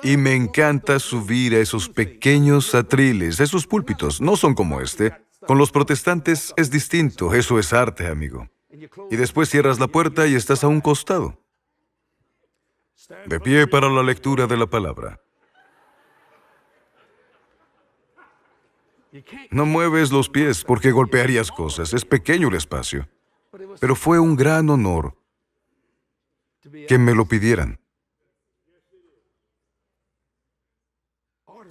Y 0.03 0.17
me 0.17 0.35
encanta 0.35 0.99
subir 0.99 1.55
a 1.55 1.59
esos 1.59 1.89
pequeños 1.89 2.75
atriles, 2.75 3.41
esos 3.41 3.67
púlpitos. 3.67 4.21
No 4.21 4.37
son 4.37 4.55
como 4.55 4.81
este. 4.81 5.13
Con 5.47 5.59
los 5.59 5.71
protestantes 5.71 6.53
es 6.57 6.71
distinto. 6.71 7.35
Eso 7.35 7.59
es 7.59 7.73
arte, 7.73 8.07
amigo. 8.09 8.49
Y 9.11 9.17
después 9.17 9.49
cierras 9.49 9.79
la 9.79 9.87
puerta 9.87 10.27
y 10.27 10.35
estás 10.35 10.65
a 10.65 10.69
un 10.69 10.81
costado. 10.81 11.39
De 13.27 13.41
pie 13.41 13.67
para 13.67 13.89
la 13.89 14.03
lectura 14.03 14.47
de 14.47 14.57
la 14.57 14.67
palabra. 14.67 15.21
No 19.51 19.65
mueves 19.65 20.11
los 20.13 20.29
pies 20.29 20.65
porque 20.65 20.91
golpearías 20.91 21.51
cosas. 21.51 21.95
Es 21.95 22.05
pequeño 22.05 22.49
el 22.49 22.55
espacio. 22.55 23.09
Pero 23.81 23.95
fue 23.95 24.19
un 24.19 24.37
gran 24.37 24.69
honor 24.69 25.17
que 26.87 26.99
me 26.99 27.15
lo 27.15 27.27
pidieran. 27.27 27.79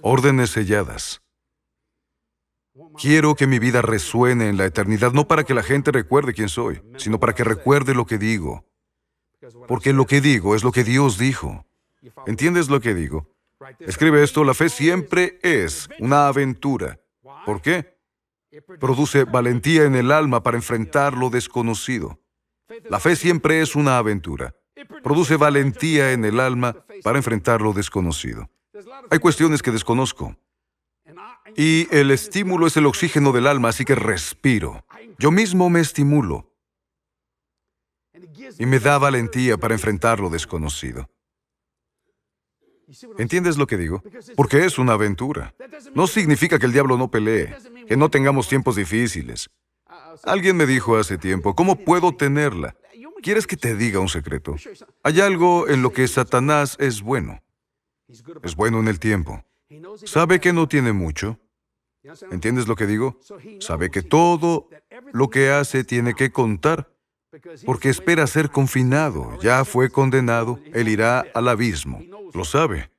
órdenes 0.06 0.50
selladas. 0.50 1.20
Quiero 2.96 3.34
que 3.34 3.46
mi 3.46 3.58
vida 3.58 3.82
resuene 3.82 4.48
en 4.48 4.56
la 4.56 4.66
eternidad, 4.66 5.12
no 5.12 5.26
para 5.26 5.44
que 5.44 5.54
la 5.54 5.62
gente 5.62 5.90
recuerde 5.90 6.32
quién 6.32 6.48
soy, 6.48 6.82
sino 6.96 7.18
para 7.18 7.34
que 7.34 7.42
recuerde 7.42 7.94
lo 7.94 8.06
que 8.06 8.18
digo. 8.18 8.65
Porque 9.68 9.92
lo 9.92 10.06
que 10.06 10.20
digo 10.20 10.54
es 10.54 10.64
lo 10.64 10.72
que 10.72 10.84
Dios 10.84 11.18
dijo. 11.18 11.66
¿Entiendes 12.26 12.68
lo 12.68 12.80
que 12.80 12.94
digo? 12.94 13.28
Escribe 13.80 14.22
esto, 14.22 14.44
la 14.44 14.54
fe 14.54 14.68
siempre 14.68 15.38
es 15.42 15.88
una 15.98 16.28
aventura. 16.28 17.00
¿Por 17.44 17.62
qué? 17.62 17.96
Produce 18.78 19.24
valentía 19.24 19.84
en 19.84 19.94
el 19.94 20.12
alma 20.12 20.42
para 20.42 20.56
enfrentar 20.56 21.14
lo 21.14 21.30
desconocido. 21.30 22.20
La 22.88 23.00
fe 23.00 23.16
siempre 23.16 23.60
es 23.60 23.76
una 23.76 23.98
aventura. 23.98 24.54
Produce 25.02 25.36
valentía 25.36 26.12
en 26.12 26.24
el 26.24 26.40
alma 26.40 26.76
para 27.02 27.18
enfrentar 27.18 27.60
lo 27.60 27.72
desconocido. 27.72 28.50
Hay 29.10 29.18
cuestiones 29.18 29.62
que 29.62 29.70
desconozco. 29.70 30.36
Y 31.56 31.88
el 31.90 32.10
estímulo 32.10 32.66
es 32.66 32.76
el 32.76 32.86
oxígeno 32.86 33.32
del 33.32 33.46
alma, 33.46 33.70
así 33.70 33.84
que 33.84 33.94
respiro. 33.94 34.84
Yo 35.18 35.30
mismo 35.30 35.70
me 35.70 35.80
estimulo. 35.80 36.52
Y 38.58 38.66
me 38.66 38.78
da 38.78 38.98
valentía 38.98 39.56
para 39.56 39.74
enfrentar 39.74 40.20
lo 40.20 40.30
desconocido. 40.30 41.08
¿Entiendes 43.18 43.56
lo 43.56 43.66
que 43.66 43.76
digo? 43.76 44.02
Porque 44.36 44.64
es 44.64 44.78
una 44.78 44.92
aventura. 44.92 45.54
No 45.94 46.06
significa 46.06 46.58
que 46.58 46.66
el 46.66 46.72
diablo 46.72 46.96
no 46.96 47.10
pelee, 47.10 47.54
que 47.88 47.96
no 47.96 48.08
tengamos 48.10 48.48
tiempos 48.48 48.76
difíciles. 48.76 49.50
Alguien 50.22 50.56
me 50.56 50.66
dijo 50.66 50.96
hace 50.96 51.18
tiempo, 51.18 51.54
¿cómo 51.54 51.76
puedo 51.76 52.14
tenerla? 52.14 52.76
¿Quieres 53.22 53.46
que 53.46 53.56
te 53.56 53.74
diga 53.74 53.98
un 53.98 54.08
secreto? 54.08 54.56
Hay 55.02 55.20
algo 55.20 55.68
en 55.68 55.82
lo 55.82 55.92
que 55.92 56.06
Satanás 56.06 56.76
es 56.78 57.02
bueno. 57.02 57.42
Es 58.42 58.54
bueno 58.54 58.78
en 58.78 58.88
el 58.88 59.00
tiempo. 59.00 59.44
Sabe 60.04 60.40
que 60.40 60.52
no 60.52 60.68
tiene 60.68 60.92
mucho. 60.92 61.40
¿Entiendes 62.30 62.68
lo 62.68 62.76
que 62.76 62.86
digo? 62.86 63.18
Sabe 63.58 63.90
que 63.90 64.02
todo 64.02 64.68
lo 65.12 65.28
que 65.28 65.50
hace 65.50 65.82
tiene 65.82 66.14
que 66.14 66.30
contar 66.30 66.95
porque 67.64 67.88
espera 67.88 68.26
ser 68.26 68.50
confinado. 68.50 69.38
Ya 69.40 69.64
fue 69.64 69.90
condenado. 69.90 70.58
Él 70.72 70.88
irá 70.88 71.24
al 71.34 71.48
abismo. 71.48 72.02
Lo 72.32 72.44
sabe. 72.44 72.90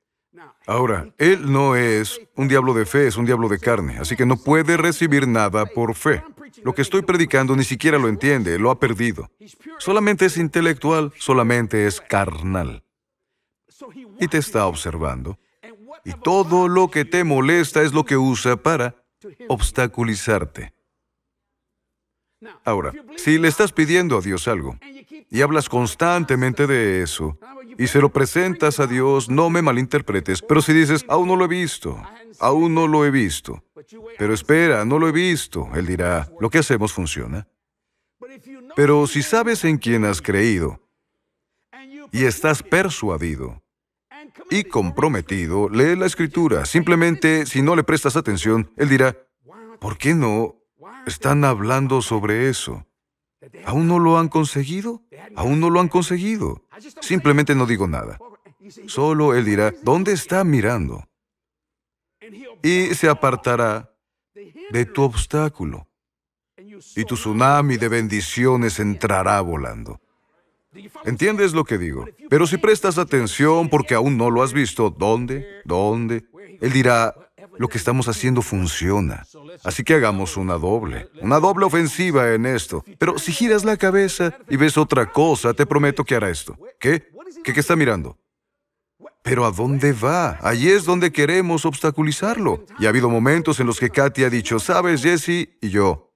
Ahora, 0.65 1.13
él 1.17 1.51
no 1.51 1.75
es 1.75 2.19
un 2.35 2.47
diablo 2.47 2.73
de 2.73 2.85
fe, 2.85 3.07
es 3.07 3.15
un 3.15 3.25
diablo 3.25 3.47
de 3.47 3.57
carne, 3.57 3.99
así 3.99 4.17
que 4.17 4.25
no 4.25 4.35
puede 4.35 4.75
recibir 4.75 5.25
nada 5.25 5.65
por 5.65 5.95
fe. 5.95 6.21
Lo 6.61 6.75
que 6.75 6.81
estoy 6.81 7.03
predicando 7.03 7.55
ni 7.55 7.63
siquiera 7.63 7.97
lo 7.97 8.09
entiende, 8.09 8.59
lo 8.59 8.69
ha 8.69 8.79
perdido. 8.79 9.29
Solamente 9.79 10.25
es 10.25 10.37
intelectual, 10.37 11.13
solamente 11.17 11.87
es 11.87 12.01
carnal. 12.01 12.83
Y 14.19 14.27
te 14.27 14.37
está 14.37 14.67
observando. 14.67 15.39
Y 16.03 16.11
todo 16.13 16.67
lo 16.67 16.89
que 16.89 17.05
te 17.05 17.23
molesta 17.23 17.81
es 17.81 17.93
lo 17.93 18.05
que 18.05 18.17
usa 18.17 18.57
para 18.57 18.95
obstaculizarte. 19.47 20.73
Ahora, 22.63 22.93
si 23.15 23.37
le 23.37 23.47
estás 23.47 23.71
pidiendo 23.71 24.17
a 24.17 24.21
Dios 24.21 24.47
algo 24.47 24.77
y 25.29 25.41
hablas 25.41 25.69
constantemente 25.69 26.67
de 26.67 27.01
eso 27.01 27.37
y 27.77 27.87
se 27.87 27.99
lo 27.99 28.09
presentas 28.09 28.79
a 28.79 28.87
Dios, 28.87 29.29
no 29.29 29.49
me 29.49 29.61
malinterpretes, 29.61 30.41
pero 30.41 30.61
si 30.61 30.73
dices, 30.73 31.03
aún 31.07 31.27
no 31.27 31.35
lo 31.35 31.45
he 31.45 31.47
visto, 31.47 32.01
aún 32.39 32.75
no 32.75 32.87
lo 32.87 33.05
he 33.05 33.11
visto, 33.11 33.63
pero 34.17 34.33
espera, 34.33 34.85
no 34.85 34.99
lo 34.99 35.07
he 35.07 35.11
visto, 35.11 35.69
Él 35.73 35.87
dirá, 35.87 36.29
lo 36.39 36.49
que 36.49 36.59
hacemos 36.59 36.93
funciona. 36.93 37.47
Pero 38.75 39.07
si 39.07 39.23
sabes 39.23 39.63
en 39.63 39.77
quién 39.77 40.05
has 40.05 40.21
creído 40.21 40.79
y 42.11 42.25
estás 42.25 42.61
persuadido 42.61 43.63
y 44.49 44.63
comprometido, 44.63 45.69
lee 45.69 45.95
la 45.95 46.05
escritura. 46.05 46.65
Simplemente, 46.65 47.45
si 47.45 47.61
no 47.61 47.75
le 47.75 47.83
prestas 47.83 48.15
atención, 48.15 48.71
Él 48.77 48.89
dirá, 48.89 49.17
¿por 49.79 49.97
qué 49.97 50.13
no 50.13 50.55
están 51.07 51.43
hablando 51.43 52.01
sobre 52.01 52.49
eso? 52.49 52.85
¿Aún 53.65 53.87
no 53.87 53.99
lo 53.99 54.17
han 54.17 54.29
conseguido? 54.29 55.03
¿Aún 55.35 55.59
no 55.59 55.69
lo 55.69 55.79
han 55.79 55.87
conseguido? 55.87 56.63
Simplemente 57.01 57.55
no 57.55 57.65
digo 57.65 57.87
nada. 57.87 58.19
Solo 58.87 59.33
Él 59.33 59.45
dirá, 59.45 59.73
¿dónde 59.83 60.11
está 60.11 60.43
mirando? 60.43 61.07
Y 62.61 62.93
se 62.95 63.07
apartará 63.07 63.93
de 64.71 64.85
tu 64.85 65.03
obstáculo. 65.03 65.87
Y 66.95 67.05
tu 67.05 67.15
tsunami 67.15 67.77
de 67.77 67.87
bendiciones 67.87 68.79
entrará 68.79 69.39
volando. 69.41 70.01
¿Entiendes 71.05 71.53
lo 71.53 71.63
que 71.63 71.77
digo? 71.77 72.05
Pero 72.29 72.45
si 72.45 72.57
prestas 72.57 72.97
atención 72.97 73.69
porque 73.69 73.95
aún 73.95 74.17
no 74.17 74.29
lo 74.29 74.43
has 74.43 74.53
visto, 74.53 74.89
¿dónde? 74.89 75.61
¿Dónde? 75.65 76.25
Él 76.59 76.71
dirá, 76.71 77.15
lo 77.57 77.67
que 77.67 77.77
estamos 77.77 78.07
haciendo 78.07 78.41
funciona. 78.41 79.25
Así 79.63 79.83
que 79.83 79.93
hagamos 79.95 80.37
una 80.37 80.57
doble, 80.57 81.09
una 81.21 81.39
doble 81.39 81.65
ofensiva 81.65 82.33
en 82.33 82.45
esto. 82.45 82.83
Pero 82.97 83.17
si 83.17 83.31
giras 83.31 83.63
la 83.65 83.77
cabeza 83.77 84.37
y 84.49 84.57
ves 84.57 84.77
otra 84.77 85.11
cosa, 85.11 85.53
te 85.53 85.65
prometo 85.65 86.03
que 86.03 86.15
hará 86.15 86.29
esto. 86.29 86.57
¿Qué? 86.79 87.09
¿Qué, 87.43 87.53
qué 87.53 87.59
está 87.59 87.75
mirando? 87.75 88.17
Pero 89.23 89.45
¿a 89.45 89.51
dónde 89.51 89.91
va? 89.91 90.39
Allí 90.41 90.69
es 90.69 90.85
donde 90.85 91.11
queremos 91.11 91.65
obstaculizarlo. 91.65 92.65
Y 92.79 92.85
ha 92.85 92.89
habido 92.89 93.09
momentos 93.09 93.59
en 93.59 93.67
los 93.67 93.79
que 93.79 93.89
Katy 93.89 94.23
ha 94.23 94.29
dicho, 94.29 94.59
¿sabes, 94.59 95.03
Jesse? 95.03 95.57
Y 95.61 95.69
yo. 95.69 96.13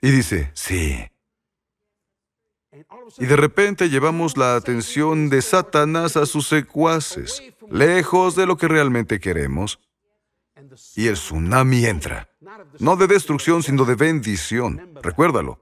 Y 0.00 0.10
dice, 0.10 0.50
sí. 0.52 1.06
Y 3.18 3.26
de 3.26 3.36
repente 3.36 3.88
llevamos 3.88 4.36
la 4.36 4.56
atención 4.56 5.30
de 5.30 5.42
Satanás 5.42 6.16
a 6.16 6.26
sus 6.26 6.48
secuaces, 6.48 7.42
lejos 7.70 8.34
de 8.34 8.46
lo 8.46 8.56
que 8.56 8.68
realmente 8.68 9.20
queremos. 9.20 9.78
Y 10.96 11.06
el 11.06 11.14
tsunami 11.14 11.86
entra, 11.86 12.28
no 12.78 12.96
de 12.96 13.06
destrucción, 13.06 13.62
sino 13.62 13.84
de 13.84 13.94
bendición. 13.94 14.94
Recuérdalo. 15.02 15.60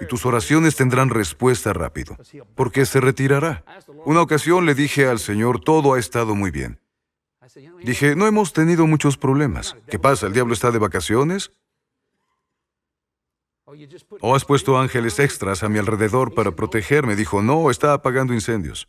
Y 0.00 0.06
tus 0.06 0.26
oraciones 0.26 0.76
tendrán 0.76 1.10
respuesta 1.10 1.72
rápido, 1.72 2.16
porque 2.54 2.84
se 2.86 3.00
retirará. 3.00 3.64
Una 4.04 4.22
ocasión 4.22 4.66
le 4.66 4.74
dije 4.74 5.06
al 5.06 5.18
Señor, 5.18 5.60
todo 5.60 5.94
ha 5.94 5.98
estado 5.98 6.34
muy 6.34 6.50
bien. 6.50 6.80
Dije, 7.82 8.14
no 8.14 8.26
hemos 8.26 8.52
tenido 8.52 8.86
muchos 8.86 9.16
problemas. 9.16 9.76
¿Qué 9.88 9.98
pasa? 9.98 10.26
¿El 10.26 10.32
diablo 10.32 10.52
está 10.52 10.70
de 10.70 10.78
vacaciones? 10.78 11.50
¿O 14.20 14.34
has 14.34 14.44
puesto 14.44 14.78
ángeles 14.78 15.18
extras 15.18 15.62
a 15.62 15.68
mi 15.68 15.78
alrededor 15.78 16.34
para 16.34 16.52
protegerme? 16.52 17.16
Dijo, 17.16 17.42
no, 17.42 17.70
está 17.70 17.92
apagando 17.92 18.32
incendios. 18.32 18.88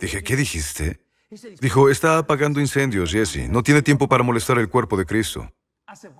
Dije, 0.00 0.22
¿qué 0.22 0.36
dijiste? 0.36 1.00
Dijo, 1.60 1.90
está 1.90 2.18
apagando 2.18 2.60
incendios, 2.60 3.12
Jesse. 3.12 3.48
No 3.48 3.62
tiene 3.62 3.82
tiempo 3.82 4.08
para 4.08 4.22
molestar 4.22 4.58
el 4.58 4.68
cuerpo 4.68 4.96
de 4.96 5.06
Cristo. 5.06 5.52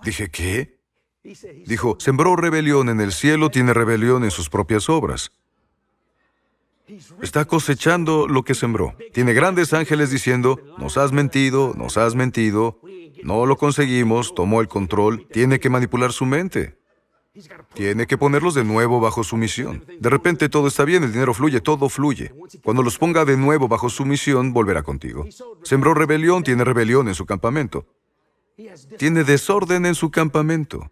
Dije, 0.03 0.29
¿qué? 0.29 0.79
Dijo, 1.65 1.97
sembró 1.99 2.35
rebelión 2.35 2.89
en 2.89 2.99
el 3.01 3.11
cielo, 3.11 3.49
tiene 3.49 3.73
rebelión 3.73 4.23
en 4.23 4.31
sus 4.31 4.49
propias 4.49 4.89
obras. 4.89 5.31
Está 7.21 7.45
cosechando 7.45 8.27
lo 8.27 8.43
que 8.43 8.53
sembró. 8.53 8.95
Tiene 9.13 9.33
grandes 9.33 9.73
ángeles 9.73 10.11
diciendo, 10.11 10.59
nos 10.77 10.97
has 10.97 11.11
mentido, 11.11 11.73
nos 11.75 11.97
has 11.97 12.13
mentido, 12.13 12.79
no 13.23 13.45
lo 13.45 13.57
conseguimos, 13.57 14.35
tomó 14.35 14.61
el 14.61 14.67
control, 14.67 15.27
tiene 15.31 15.59
que 15.59 15.69
manipular 15.69 16.11
su 16.11 16.25
mente. 16.25 16.77
Tiene 17.73 18.05
que 18.05 18.17
ponerlos 18.17 18.53
de 18.53 18.63
nuevo 18.63 18.99
bajo 18.99 19.23
su 19.23 19.37
misión. 19.37 19.83
De 19.99 20.09
repente 20.09 20.49
todo 20.49 20.67
está 20.67 20.85
bien, 20.85 21.03
el 21.03 21.11
dinero 21.11 21.33
fluye, 21.33 21.61
todo 21.61 21.89
fluye. 21.89 22.31
Cuando 22.63 22.83
los 22.83 22.99
ponga 22.99 23.25
de 23.25 23.37
nuevo 23.37 23.67
bajo 23.67 23.89
su 23.89 24.05
misión, 24.05 24.53
volverá 24.53 24.83
contigo. 24.83 25.25
Sembró 25.63 25.95
rebelión, 25.95 26.43
tiene 26.43 26.63
rebelión 26.63 27.07
en 27.07 27.15
su 27.15 27.25
campamento. 27.25 27.87
Tiene 28.97 29.23
desorden 29.23 29.87
en 29.87 29.95
su 29.95 30.11
campamento. 30.11 30.91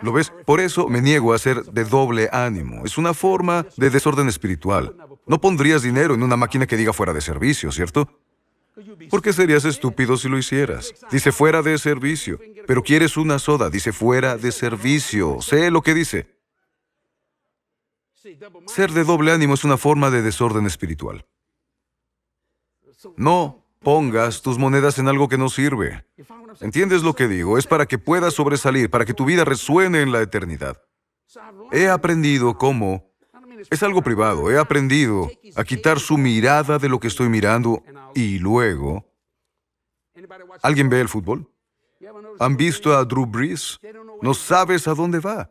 ¿Lo 0.00 0.12
ves? 0.12 0.32
Por 0.46 0.60
eso 0.60 0.88
me 0.88 1.02
niego 1.02 1.34
a 1.34 1.38
ser 1.38 1.62
de 1.64 1.84
doble 1.84 2.30
ánimo. 2.32 2.84
Es 2.86 2.96
una 2.96 3.12
forma 3.12 3.66
de 3.76 3.90
desorden 3.90 4.28
espiritual. 4.28 4.96
No 5.26 5.40
pondrías 5.40 5.82
dinero 5.82 6.14
en 6.14 6.22
una 6.22 6.36
máquina 6.36 6.66
que 6.66 6.78
diga 6.78 6.94
fuera 6.94 7.12
de 7.12 7.20
servicio, 7.20 7.70
¿cierto? 7.70 8.08
Porque 9.10 9.32
serías 9.32 9.64
estúpido 9.64 10.16
si 10.16 10.28
lo 10.28 10.38
hicieras. 10.38 10.94
Dice 11.10 11.32
fuera 11.32 11.62
de 11.62 11.76
servicio. 11.78 12.38
Pero 12.66 12.82
quieres 12.82 13.16
una 13.16 13.38
soda. 13.38 13.70
Dice 13.70 13.92
fuera 13.92 14.36
de 14.36 14.52
servicio. 14.52 15.40
Sé 15.40 15.70
lo 15.70 15.82
que 15.82 15.94
dice. 15.94 16.40
Ser 18.66 18.92
de 18.92 19.04
doble 19.04 19.32
ánimo 19.32 19.54
es 19.54 19.64
una 19.64 19.76
forma 19.76 20.10
de 20.10 20.22
desorden 20.22 20.66
espiritual. 20.66 21.26
No 23.16 23.64
pongas 23.80 24.42
tus 24.42 24.58
monedas 24.58 24.98
en 24.98 25.08
algo 25.08 25.28
que 25.28 25.38
no 25.38 25.48
sirve. 25.48 26.04
¿Entiendes 26.60 27.02
lo 27.02 27.14
que 27.14 27.28
digo? 27.28 27.58
Es 27.58 27.66
para 27.66 27.86
que 27.86 27.98
puedas 27.98 28.34
sobresalir, 28.34 28.90
para 28.90 29.04
que 29.04 29.14
tu 29.14 29.24
vida 29.24 29.44
resuene 29.44 30.02
en 30.02 30.12
la 30.12 30.20
eternidad. 30.20 30.82
He 31.72 31.88
aprendido 31.88 32.58
cómo 32.58 33.09
es 33.68 33.82
algo 33.82 34.02
privado. 34.02 34.50
He 34.50 34.58
aprendido 34.58 35.30
a 35.56 35.64
quitar 35.64 35.98
su 36.00 36.16
mirada 36.16 36.78
de 36.78 36.88
lo 36.88 36.98
que 37.00 37.08
estoy 37.08 37.28
mirando 37.28 37.82
y 38.14 38.38
luego... 38.38 39.06
¿Alguien 40.62 40.88
ve 40.88 41.00
el 41.00 41.08
fútbol? 41.08 41.50
¿Han 42.38 42.56
visto 42.56 42.96
a 42.96 43.04
Drew 43.04 43.26
Brees? 43.26 43.78
No 44.22 44.34
sabes 44.34 44.86
a 44.88 44.94
dónde 44.94 45.18
va. 45.18 45.50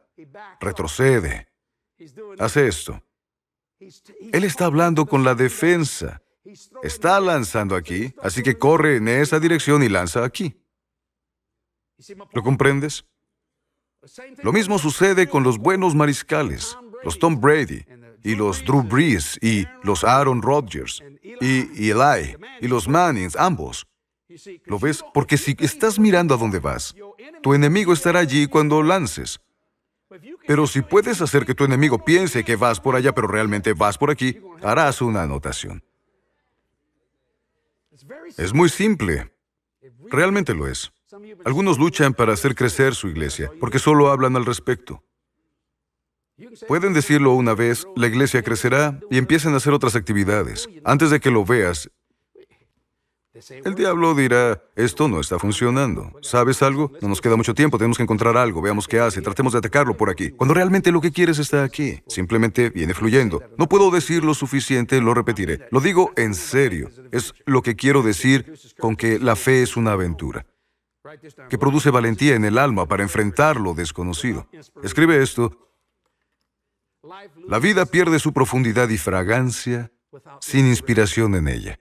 Retrocede. 0.59 1.47
Hace 2.37 2.67
esto. 2.67 3.01
Él 4.31 4.43
está 4.43 4.65
hablando 4.65 5.05
con 5.05 5.23
la 5.23 5.35
defensa. 5.35 6.21
Está 6.83 7.19
lanzando 7.19 7.75
aquí, 7.75 8.13
así 8.21 8.41
que 8.41 8.57
corre 8.57 8.97
en 8.97 9.07
esa 9.07 9.39
dirección 9.39 9.83
y 9.83 9.89
lanza 9.89 10.23
aquí. 10.23 10.55
¿Lo 12.33 12.43
comprendes? 12.43 13.05
Lo 14.41 14.53
mismo 14.53 14.79
sucede 14.79 15.27
con 15.27 15.43
los 15.43 15.57
buenos 15.57 15.93
mariscales, 15.93 16.77
los 17.03 17.19
Tom 17.19 17.39
Brady, 17.39 17.85
y 18.23 18.35
los 18.35 18.63
Drew 18.63 18.83
Brees 18.83 19.37
y 19.41 19.65
los 19.83 20.03
Aaron 20.03 20.41
Rodgers 20.41 21.03
y, 21.41 21.89
Eli 21.89 22.35
y 22.61 22.67
los 22.67 22.87
Mannings, 22.87 23.35
ambos. 23.35 23.87
¿Lo 24.65 24.79
ves? 24.79 25.03
Porque 25.13 25.37
si 25.37 25.55
estás 25.59 25.97
mirando 25.97 26.35
a 26.35 26.37
dónde 26.37 26.59
vas, 26.59 26.95
tu 27.41 27.53
enemigo 27.53 27.93
estará 27.93 28.19
allí 28.19 28.47
cuando 28.47 28.83
lances. 28.83 29.39
Pero 30.47 30.67
si 30.67 30.81
puedes 30.81 31.21
hacer 31.21 31.45
que 31.45 31.55
tu 31.55 31.63
enemigo 31.63 32.03
piense 32.03 32.43
que 32.43 32.55
vas 32.55 32.79
por 32.79 32.95
allá, 32.95 33.13
pero 33.13 33.27
realmente 33.27 33.73
vas 33.73 33.97
por 33.97 34.09
aquí, 34.11 34.39
harás 34.61 35.01
una 35.01 35.23
anotación. 35.23 35.83
Es 38.37 38.53
muy 38.53 38.69
simple. 38.69 39.31
Realmente 40.09 40.53
lo 40.53 40.67
es. 40.67 40.91
Algunos 41.45 41.77
luchan 41.77 42.13
para 42.13 42.33
hacer 42.33 42.55
crecer 42.55 42.95
su 42.95 43.07
iglesia, 43.07 43.51
porque 43.59 43.79
solo 43.79 44.09
hablan 44.09 44.35
al 44.35 44.45
respecto. 44.45 45.03
Pueden 46.67 46.93
decirlo 46.93 47.33
una 47.33 47.53
vez, 47.53 47.87
la 47.95 48.07
iglesia 48.07 48.41
crecerá 48.43 48.99
y 49.09 49.17
empiecen 49.17 49.53
a 49.53 49.57
hacer 49.57 49.73
otras 49.73 49.95
actividades. 49.95 50.67
Antes 50.83 51.09
de 51.09 51.19
que 51.19 51.31
lo 51.31 51.45
veas, 51.45 51.89
El 53.63 53.75
diablo 53.75 54.15
dirá, 54.15 54.61
esto 54.75 55.07
no 55.07 55.21
está 55.21 55.39
funcionando. 55.39 56.11
¿Sabes 56.21 56.61
algo? 56.61 56.91
No 56.99 57.07
nos 57.07 57.21
queda 57.21 57.37
mucho 57.37 57.53
tiempo, 57.53 57.77
tenemos 57.77 57.95
que 57.95 58.03
encontrar 58.03 58.35
algo, 58.35 58.61
veamos 58.61 58.87
qué 58.87 58.99
hace, 58.99 59.21
tratemos 59.21 59.53
de 59.53 59.59
atacarlo 59.59 59.95
por 59.95 60.09
aquí. 60.09 60.31
Cuando 60.31 60.53
realmente 60.53 60.91
lo 60.91 60.99
que 60.99 61.11
quieres 61.11 61.39
está 61.39 61.63
aquí, 61.63 62.01
simplemente 62.07 62.69
viene 62.69 62.93
fluyendo. 62.93 63.41
No 63.57 63.69
puedo 63.69 63.91
decir 63.91 64.25
lo 64.25 64.33
suficiente, 64.33 64.99
lo 64.99 65.13
repetiré. 65.13 65.67
Lo 65.71 65.79
digo 65.79 66.11
en 66.17 66.33
serio. 66.33 66.89
Es 67.11 67.33
lo 67.45 67.61
que 67.61 67.75
quiero 67.75 68.01
decir 68.01 68.53
con 68.77 68.95
que 68.97 69.19
la 69.19 69.37
fe 69.37 69.61
es 69.61 69.77
una 69.77 69.93
aventura 69.93 70.45
que 71.49 71.57
produce 71.57 71.89
valentía 71.91 72.35
en 72.35 72.45
el 72.45 72.57
alma 72.57 72.85
para 72.87 73.03
enfrentar 73.03 73.59
lo 73.59 73.73
desconocido. 73.73 74.47
Escribe 74.83 75.21
esto. 75.21 75.68
La 77.47 77.59
vida 77.59 77.85
pierde 77.85 78.19
su 78.19 78.33
profundidad 78.33 78.89
y 78.89 78.97
fragancia 78.97 79.91
sin 80.41 80.67
inspiración 80.67 81.35
en 81.35 81.47
ella. 81.47 81.79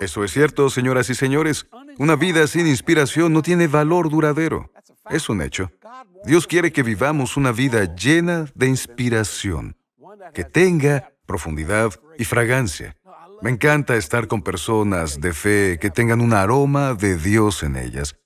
Eso 0.00 0.24
es 0.24 0.32
cierto, 0.32 0.68
señoras 0.70 1.08
y 1.10 1.14
señores. 1.14 1.68
Una 1.98 2.16
vida 2.16 2.46
sin 2.46 2.66
inspiración 2.66 3.32
no 3.32 3.42
tiene 3.42 3.68
valor 3.68 4.10
duradero. 4.10 4.72
Es 5.10 5.28
un 5.28 5.40
hecho. 5.42 5.70
Dios 6.24 6.46
quiere 6.46 6.72
que 6.72 6.82
vivamos 6.82 7.36
una 7.36 7.52
vida 7.52 7.94
llena 7.94 8.46
de 8.54 8.66
inspiración, 8.66 9.76
que 10.34 10.44
tenga 10.44 11.12
profundidad 11.26 11.92
y 12.18 12.24
fragancia. 12.24 12.96
Me 13.40 13.50
encanta 13.50 13.96
estar 13.96 14.28
con 14.28 14.42
personas 14.42 15.20
de 15.20 15.32
fe 15.32 15.78
que 15.80 15.90
tengan 15.90 16.20
un 16.20 16.32
aroma 16.32 16.94
de 16.94 17.16
Dios 17.16 17.62
en 17.62 17.76
ellas. 17.76 18.16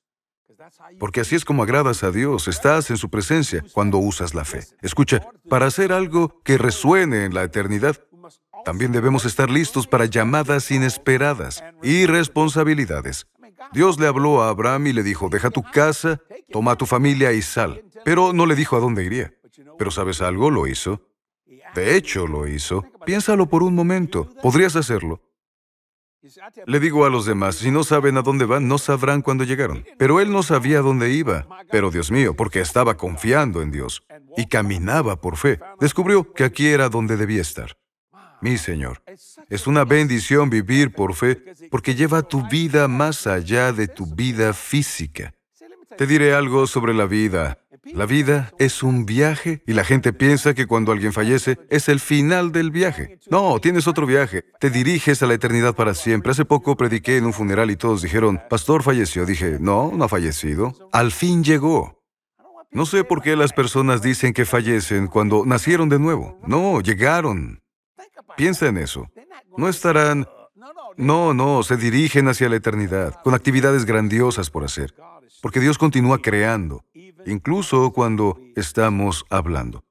Porque 0.98 1.20
así 1.20 1.34
es 1.34 1.44
como 1.44 1.62
agradas 1.62 2.02
a 2.02 2.10
Dios, 2.10 2.48
estás 2.48 2.90
en 2.90 2.96
su 2.96 3.10
presencia 3.10 3.64
cuando 3.72 3.98
usas 3.98 4.34
la 4.34 4.44
fe. 4.44 4.64
Escucha, 4.82 5.28
para 5.48 5.66
hacer 5.66 5.92
algo 5.92 6.40
que 6.42 6.58
resuene 6.58 7.24
en 7.24 7.34
la 7.34 7.44
eternidad, 7.44 7.96
también 8.64 8.92
debemos 8.92 9.24
estar 9.24 9.50
listos 9.50 9.86
para 9.86 10.06
llamadas 10.06 10.70
inesperadas 10.70 11.62
y 11.82 12.06
responsabilidades. 12.06 13.26
Dios 13.72 13.98
le 13.98 14.06
habló 14.06 14.42
a 14.42 14.48
Abraham 14.48 14.88
y 14.88 14.92
le 14.92 15.02
dijo, 15.02 15.28
deja 15.28 15.50
tu 15.50 15.62
casa, 15.62 16.20
toma 16.50 16.76
tu 16.76 16.86
familia 16.86 17.32
y 17.32 17.42
sal. 17.42 17.84
Pero 18.04 18.32
no 18.32 18.46
le 18.46 18.54
dijo 18.54 18.76
a 18.76 18.80
dónde 18.80 19.04
iría. 19.04 19.32
Pero 19.78 19.90
¿sabes 19.90 20.20
algo? 20.20 20.50
Lo 20.50 20.66
hizo. 20.66 21.02
De 21.74 21.96
hecho, 21.96 22.26
lo 22.26 22.46
hizo. 22.46 22.84
Piénsalo 23.04 23.46
por 23.46 23.62
un 23.62 23.74
momento. 23.74 24.28
Podrías 24.42 24.76
hacerlo. 24.76 25.20
Le 26.66 26.80
digo 26.80 27.04
a 27.04 27.10
los 27.10 27.26
demás, 27.26 27.56
si 27.56 27.70
no 27.70 27.84
saben 27.84 28.16
a 28.16 28.22
dónde 28.22 28.44
van, 28.44 28.68
no 28.68 28.78
sabrán 28.78 29.22
cuándo 29.22 29.44
llegaron. 29.44 29.84
Pero 29.98 30.20
él 30.20 30.30
no 30.30 30.42
sabía 30.42 30.80
dónde 30.80 31.12
iba. 31.12 31.46
Pero 31.70 31.90
Dios 31.90 32.10
mío, 32.10 32.34
porque 32.34 32.60
estaba 32.60 32.96
confiando 32.96 33.62
en 33.62 33.70
Dios 33.70 34.02
y 34.36 34.46
caminaba 34.46 35.20
por 35.20 35.36
fe, 35.36 35.60
descubrió 35.80 36.32
que 36.32 36.44
aquí 36.44 36.66
era 36.66 36.88
donde 36.88 37.16
debía 37.16 37.42
estar 37.42 37.76
mi 38.40 38.58
Señor. 38.58 39.02
Es 39.48 39.66
una 39.66 39.84
bendición 39.84 40.50
vivir 40.50 40.92
por 40.92 41.14
fe 41.14 41.42
porque 41.70 41.94
lleva 41.94 42.22
tu 42.22 42.46
vida 42.48 42.88
más 42.88 43.26
allá 43.26 43.72
de 43.72 43.88
tu 43.88 44.06
vida 44.06 44.52
física. 44.52 45.34
Te 45.96 46.06
diré 46.06 46.34
algo 46.34 46.66
sobre 46.66 46.92
la 46.92 47.06
vida. 47.06 47.58
La 47.94 48.06
vida 48.06 48.52
es 48.58 48.82
un 48.82 49.06
viaje 49.06 49.62
y 49.66 49.72
la 49.72 49.84
gente 49.84 50.12
piensa 50.12 50.54
que 50.54 50.66
cuando 50.66 50.92
alguien 50.92 51.12
fallece 51.12 51.58
es 51.70 51.88
el 51.88 52.00
final 52.00 52.50
del 52.52 52.70
viaje. 52.70 53.18
No, 53.30 53.60
tienes 53.60 53.86
otro 53.86 54.06
viaje. 54.06 54.44
Te 54.58 54.70
diriges 54.70 55.22
a 55.22 55.26
la 55.26 55.34
eternidad 55.34 55.74
para 55.74 55.94
siempre. 55.94 56.32
Hace 56.32 56.44
poco 56.44 56.76
prediqué 56.76 57.16
en 57.16 57.26
un 57.26 57.32
funeral 57.32 57.70
y 57.70 57.76
todos 57.76 58.02
dijeron, 58.02 58.40
Pastor 58.50 58.82
falleció. 58.82 59.24
Dije, 59.24 59.58
no, 59.60 59.92
no 59.94 60.04
ha 60.04 60.08
fallecido. 60.08 60.74
Al 60.92 61.12
fin 61.12 61.44
llegó. 61.44 62.02
No 62.72 62.86
sé 62.86 63.04
por 63.04 63.22
qué 63.22 63.36
las 63.36 63.52
personas 63.52 64.02
dicen 64.02 64.32
que 64.32 64.44
fallecen 64.44 65.06
cuando 65.06 65.44
nacieron 65.46 65.88
de 65.88 65.98
nuevo. 65.98 66.38
No, 66.46 66.80
llegaron. 66.80 67.62
Piensa 68.36 68.66
en 68.66 68.78
eso. 68.78 69.06
No 69.56 69.68
estarán... 69.68 70.26
No, 70.96 71.34
no, 71.34 71.62
se 71.62 71.76
dirigen 71.76 72.26
hacia 72.28 72.48
la 72.48 72.56
eternidad, 72.56 73.20
con 73.22 73.34
actividades 73.34 73.84
grandiosas 73.84 74.48
por 74.48 74.64
hacer, 74.64 74.94
porque 75.42 75.60
Dios 75.60 75.78
continúa 75.78 76.20
creando, 76.20 76.84
incluso 77.26 77.90
cuando 77.90 78.38
estamos 78.56 79.24
hablando. 79.30 79.84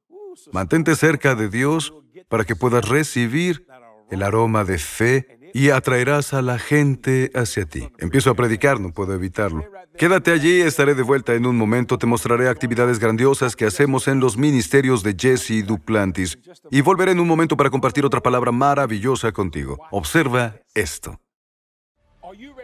Mantente 0.51 0.95
cerca 0.95 1.36
de 1.36 1.49
Dios 1.49 1.93
para 2.27 2.43
que 2.43 2.55
puedas 2.55 2.88
recibir 2.88 3.67
el 4.10 4.23
aroma 4.23 4.63
de 4.63 4.77
fe 4.77 5.51
y 5.53 5.69
atraerás 5.69 6.34
a 6.34 6.41
la 6.41 6.60
gente 6.60 7.31
hacia 7.34 7.65
ti. 7.65 7.89
Empiezo 7.97 8.29
a 8.29 8.36
predicar, 8.36 8.79
no 8.79 8.91
puedo 8.91 9.13
evitarlo. 9.13 9.63
Quédate 9.97 10.31
allí, 10.31 10.60
estaré 10.60 10.95
de 10.95 11.03
vuelta 11.03 11.34
en 11.34 11.45
un 11.45 11.58
momento, 11.58 11.97
te 11.97 12.05
mostraré 12.05 12.49
actividades 12.49 12.99
grandiosas 12.99 13.55
que 13.55 13.65
hacemos 13.65 14.10
en 14.10 14.19
los 14.19 14.36
ministerios 14.36 15.01
de 15.01 15.15
Jesse 15.17 15.65
Duplantis 15.65 16.38
y 16.69 16.81
volveré 16.81 17.13
en 17.13 17.21
un 17.21 17.27
momento 17.27 17.55
para 17.55 17.69
compartir 17.69 18.05
otra 18.05 18.21
palabra 18.21 18.51
maravillosa 18.51 19.31
contigo. 19.31 19.79
Observa 19.91 20.58
esto. 20.73 21.21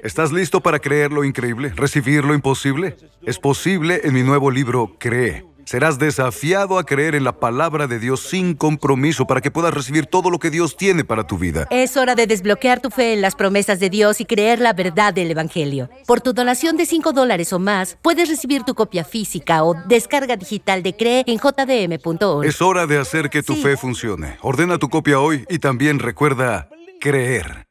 ¿Estás 0.04 0.32
listo 0.32 0.62
para 0.62 0.80
creer 0.80 1.12
lo 1.12 1.24
increíble, 1.24 1.72
recibir 1.76 2.24
lo 2.26 2.34
imposible? 2.34 2.96
Es 3.26 3.38
posible 3.40 4.02
en 4.04 4.14
mi 4.14 4.24
nuevo 4.24 4.50
libro 4.52 4.96
Cree. 5.00 5.46
Serás 5.64 6.00
desafiado 6.00 6.80
a 6.80 6.84
creer 6.86 7.14
en 7.14 7.24
la 7.24 7.40
palabra 7.40 7.86
de 7.86 8.00
Dios 8.00 8.22
sin 8.22 8.56
compromiso 8.56 9.28
para 9.28 9.42
que 9.42 9.52
puedas 9.52 9.74
recibir 9.74 10.08
todo 10.08 10.32
lo 10.32 10.40
que 10.40 10.50
Dios 10.50 10.76
tiene 10.76 11.04
para 11.06 11.28
tu 11.28 11.38
vida. 11.38 11.68
Es 11.70 11.96
hora 11.98 12.16
de 12.16 12.26
desbloquear 12.26 12.82
tu 12.82 12.90
fe 12.90 13.14
en 13.14 13.22
las 13.22 13.36
promesas 13.36 13.80
de 13.80 13.90
Dios 13.92 14.20
y 14.20 14.26
creer 14.26 14.60
la 14.60 14.74
verdad 14.74 15.14
del 15.14 15.30
Evangelio. 15.30 15.90
Por 16.08 16.20
tu 16.20 16.34
donación 16.34 16.78
de 16.78 16.88
5 16.88 17.14
dólares 17.14 17.54
o 17.54 17.60
más, 17.60 17.98
puedes 18.02 18.28
recibir 18.28 18.64
tu 18.64 18.74
copia 18.74 19.06
física 19.06 19.64
o 19.64 19.76
descarga 19.88 20.36
digital 20.36 20.82
de 20.82 20.96
Cree 20.98 21.24
en 21.28 21.38
jdm.org. 21.38 22.44
Es 22.46 22.62
hora 22.62 22.88
de 22.88 22.98
hacer 22.98 23.30
que 23.30 23.44
tu 23.44 23.54
Sí. 23.54 23.62
fe 23.62 23.78
funcione. 23.78 24.38
Ordena 24.42 24.80
tu 24.80 24.90
copia 24.90 25.20
hoy 25.20 25.46
y 25.48 25.60
también 25.60 26.00
recuerda 26.00 26.70
creer. 27.00 27.68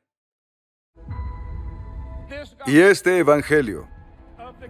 Y 2.66 2.78
este 2.80 3.18
Evangelio 3.18 3.88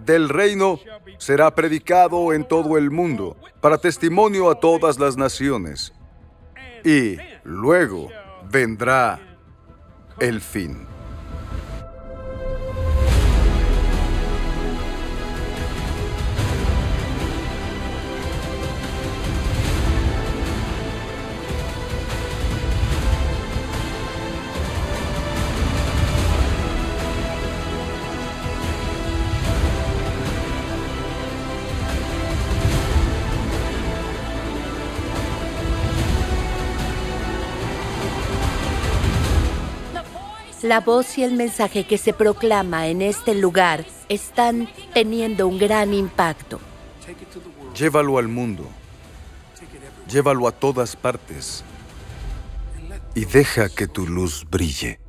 del 0.04 0.28
reino 0.28 0.78
será 1.18 1.54
predicado 1.54 2.32
en 2.32 2.44
todo 2.46 2.78
el 2.78 2.90
mundo 2.90 3.36
para 3.60 3.78
testimonio 3.78 4.50
a 4.50 4.58
todas 4.58 4.98
las 4.98 5.16
naciones. 5.16 5.92
Y 6.84 7.18
luego 7.44 8.08
vendrá 8.50 9.20
el 10.18 10.40
fin. 10.40 10.89
La 40.70 40.78
voz 40.78 41.18
y 41.18 41.24
el 41.24 41.32
mensaje 41.32 41.84
que 41.84 41.98
se 41.98 42.12
proclama 42.12 42.86
en 42.86 43.02
este 43.02 43.34
lugar 43.34 43.84
están 44.08 44.68
teniendo 44.94 45.48
un 45.48 45.58
gran 45.58 45.92
impacto. 45.92 46.60
Llévalo 47.76 48.18
al 48.18 48.28
mundo. 48.28 48.68
Llévalo 50.08 50.46
a 50.46 50.52
todas 50.52 50.94
partes. 50.94 51.64
Y 53.16 53.24
deja 53.24 53.68
que 53.68 53.88
tu 53.88 54.06
luz 54.06 54.46
brille. 54.48 55.00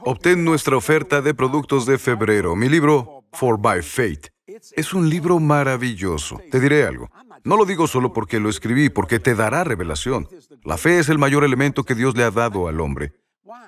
Obtén 0.00 0.44
nuestra 0.44 0.76
oferta 0.76 1.22
de 1.22 1.32
productos 1.32 1.86
de 1.86 1.96
febrero. 1.98 2.56
Mi 2.56 2.68
libro, 2.68 3.22
For 3.34 3.56
by 3.56 3.82
Faith. 3.82 4.30
Es 4.72 4.92
un 4.92 5.08
libro 5.08 5.38
maravilloso. 5.38 6.40
Te 6.50 6.58
diré 6.58 6.88
algo. 6.88 7.08
No 7.44 7.56
lo 7.56 7.66
digo 7.66 7.86
solo 7.86 8.12
porque 8.12 8.40
lo 8.40 8.48
escribí, 8.48 8.88
porque 8.88 9.20
te 9.20 9.36
dará 9.36 9.62
revelación. 9.62 10.26
La 10.64 10.76
fe 10.76 10.98
es 10.98 11.08
el 11.08 11.18
mayor 11.18 11.44
elemento 11.44 11.84
que 11.84 11.94
Dios 11.94 12.16
le 12.16 12.24
ha 12.24 12.32
dado 12.32 12.66
al 12.66 12.80
hombre. 12.80 13.12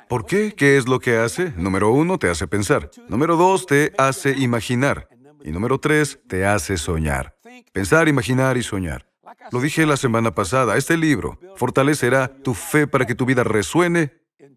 ¿Por 0.09 0.25
qué? 0.25 0.55
¿Qué 0.57 0.77
es 0.77 0.89
lo 0.89 1.01
que 1.01 1.17
hace? 1.17 1.53
Número 1.57 1.91
uno, 1.91 2.19
te 2.19 2.31
hace 2.31 2.47
pensar. 2.47 2.91
Número 3.09 3.37
dos, 3.37 3.67
te 3.67 3.93
hace 3.99 4.33
imaginar. 4.37 5.09
Y 5.45 5.51
número 5.51 5.79
tres, 5.79 6.21
te 6.29 6.47
hace 6.47 6.77
soñar. 6.77 7.37
Pensar, 7.73 8.09
imaginar 8.09 8.57
y 8.57 8.63
soñar. 8.63 9.07
Lo 9.51 9.61
dije 9.61 9.87
la 9.87 9.97
semana 9.97 10.35
pasada, 10.35 10.77
este 10.77 10.97
libro 10.97 11.39
fortalecerá 11.57 12.29
tu 12.29 12.55
fe 12.55 12.87
para 12.87 13.07
que 13.07 13.15
tu 13.15 13.27
vida 13.27 13.45
resuene 13.45 14.13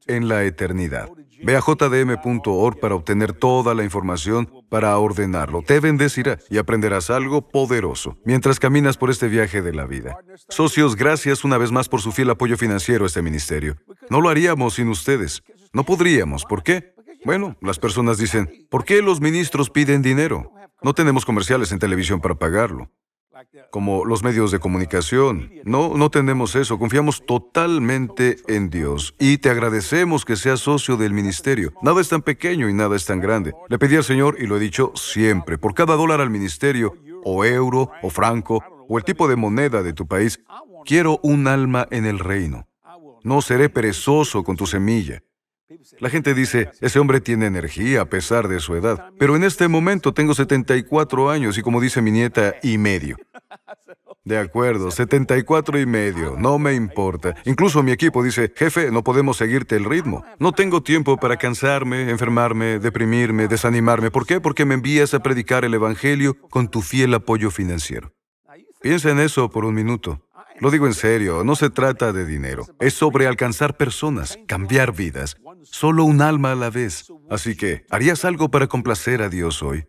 en 0.07 0.27
la 0.27 0.43
eternidad. 0.43 1.09
Ve 1.41 1.55
a 1.55 1.61
jdm.org 1.61 2.79
para 2.79 2.95
obtener 2.95 3.33
toda 3.33 3.73
la 3.73 3.83
información 3.83 4.49
para 4.69 4.97
ordenarlo. 4.97 5.61
Te 5.61 5.79
bendecirá 5.79 6.37
y 6.49 6.57
aprenderás 6.57 7.09
algo 7.09 7.47
poderoso 7.47 8.17
mientras 8.25 8.59
caminas 8.59 8.97
por 8.97 9.09
este 9.09 9.27
viaje 9.27 9.61
de 9.61 9.73
la 9.73 9.85
vida. 9.85 10.17
Socios, 10.49 10.95
gracias 10.95 11.43
una 11.43 11.57
vez 11.57 11.71
más 11.71 11.87
por 11.87 12.01
su 12.01 12.11
fiel 12.11 12.29
apoyo 12.29 12.57
financiero 12.57 13.05
a 13.05 13.07
este 13.07 13.21
ministerio. 13.21 13.77
No 14.09 14.19
lo 14.21 14.29
haríamos 14.29 14.75
sin 14.75 14.89
ustedes. 14.89 15.41
No 15.71 15.83
podríamos. 15.83 16.43
¿Por 16.45 16.63
qué? 16.63 16.93
Bueno, 17.23 17.55
las 17.61 17.79
personas 17.79 18.17
dicen, 18.17 18.49
¿por 18.69 18.83
qué 18.83 19.01
los 19.01 19.21
ministros 19.21 19.69
piden 19.69 20.01
dinero? 20.01 20.51
No 20.81 20.93
tenemos 20.93 21.25
comerciales 21.25 21.71
en 21.71 21.79
televisión 21.79 22.21
para 22.21 22.35
pagarlo. 22.35 22.89
Como 23.71 24.05
los 24.05 24.23
medios 24.23 24.51
de 24.51 24.59
comunicación. 24.59 25.51
No, 25.63 25.95
no 25.95 26.09
tenemos 26.09 26.55
eso. 26.55 26.79
Confiamos 26.79 27.25
totalmente 27.25 28.37
en 28.47 28.69
Dios 28.69 29.15
y 29.19 29.37
te 29.37 29.49
agradecemos 29.49 30.25
que 30.25 30.35
seas 30.35 30.59
socio 30.59 30.97
del 30.97 31.13
ministerio. 31.13 31.73
Nada 31.81 32.01
es 32.01 32.09
tan 32.09 32.21
pequeño 32.21 32.69
y 32.69 32.73
nada 32.73 32.95
es 32.95 33.05
tan 33.05 33.19
grande. 33.19 33.53
Le 33.67 33.79
pedí 33.79 33.95
al 33.95 34.03
Señor, 34.03 34.37
y 34.39 34.47
lo 34.47 34.57
he 34.57 34.59
dicho 34.59 34.91
siempre, 34.95 35.57
por 35.57 35.73
cada 35.73 35.95
dólar 35.95 36.21
al 36.21 36.29
ministerio, 36.29 36.93
o 37.23 37.45
euro, 37.45 37.91
o 38.01 38.09
franco, 38.09 38.63
o 38.87 38.97
el 38.97 39.03
tipo 39.03 39.27
de 39.27 39.35
moneda 39.35 39.83
de 39.83 39.93
tu 39.93 40.07
país, 40.07 40.39
quiero 40.85 41.19
un 41.23 41.47
alma 41.47 41.87
en 41.91 42.05
el 42.05 42.19
reino. 42.19 42.67
No 43.23 43.41
seré 43.41 43.69
perezoso 43.69 44.43
con 44.43 44.55
tu 44.55 44.65
semilla. 44.65 45.21
La 45.99 46.09
gente 46.09 46.33
dice, 46.33 46.71
ese 46.81 46.99
hombre 46.99 47.21
tiene 47.21 47.45
energía 47.45 48.01
a 48.01 48.05
pesar 48.05 48.47
de 48.47 48.59
su 48.59 48.75
edad, 48.75 49.11
pero 49.19 49.35
en 49.35 49.43
este 49.43 49.67
momento 49.67 50.13
tengo 50.13 50.33
74 50.33 51.29
años 51.29 51.57
y 51.57 51.61
como 51.61 51.79
dice 51.79 52.01
mi 52.01 52.11
nieta, 52.11 52.55
y 52.63 52.77
medio. 52.77 53.17
De 54.23 54.37
acuerdo, 54.37 54.91
74 54.91 55.79
y 55.79 55.85
medio, 55.85 56.35
no 56.37 56.59
me 56.59 56.73
importa. 56.73 57.35
Incluso 57.45 57.83
mi 57.83 57.91
equipo 57.91 58.23
dice, 58.23 58.51
jefe, 58.55 58.91
no 58.91 59.03
podemos 59.03 59.37
seguirte 59.37 59.75
el 59.75 59.85
ritmo. 59.85 60.23
No 60.39 60.51
tengo 60.51 60.83
tiempo 60.83 61.17
para 61.17 61.37
cansarme, 61.37 62.09
enfermarme, 62.09 62.79
deprimirme, 62.79 63.47
desanimarme. 63.47 64.11
¿Por 64.11 64.25
qué? 64.25 64.41
Porque 64.41 64.65
me 64.65 64.75
envías 64.75 65.13
a 65.13 65.19
predicar 65.23 65.65
el 65.65 65.73
Evangelio 65.73 66.35
con 66.49 66.67
tu 66.67 66.81
fiel 66.81 67.13
apoyo 67.13 67.49
financiero. 67.49 68.13
Piensa 68.81 69.09
en 69.09 69.19
eso 69.19 69.49
por 69.49 69.65
un 69.65 69.73
minuto. 69.73 70.21
Lo 70.59 70.71
digo 70.71 70.87
en 70.87 70.93
serio, 70.93 71.45
no 71.45 71.55
se 71.55 71.69
trata 71.69 72.11
de 72.11 72.25
dinero. 72.25 72.65
Es 72.79 72.93
sobre 72.93 73.27
alcanzar 73.27 73.77
personas, 73.77 74.37
cambiar 74.45 74.93
vidas, 74.93 75.37
solo 75.63 76.03
un 76.03 76.21
alma 76.21 76.51
a 76.51 76.55
la 76.55 76.69
vez. 76.69 77.05
Así 77.29 77.55
que, 77.55 77.85
¿harías 77.89 78.25
algo 78.25 78.49
para 78.49 78.67
complacer 78.67 79.21
a 79.21 79.29
Dios 79.29 79.61
hoy? 79.63 79.87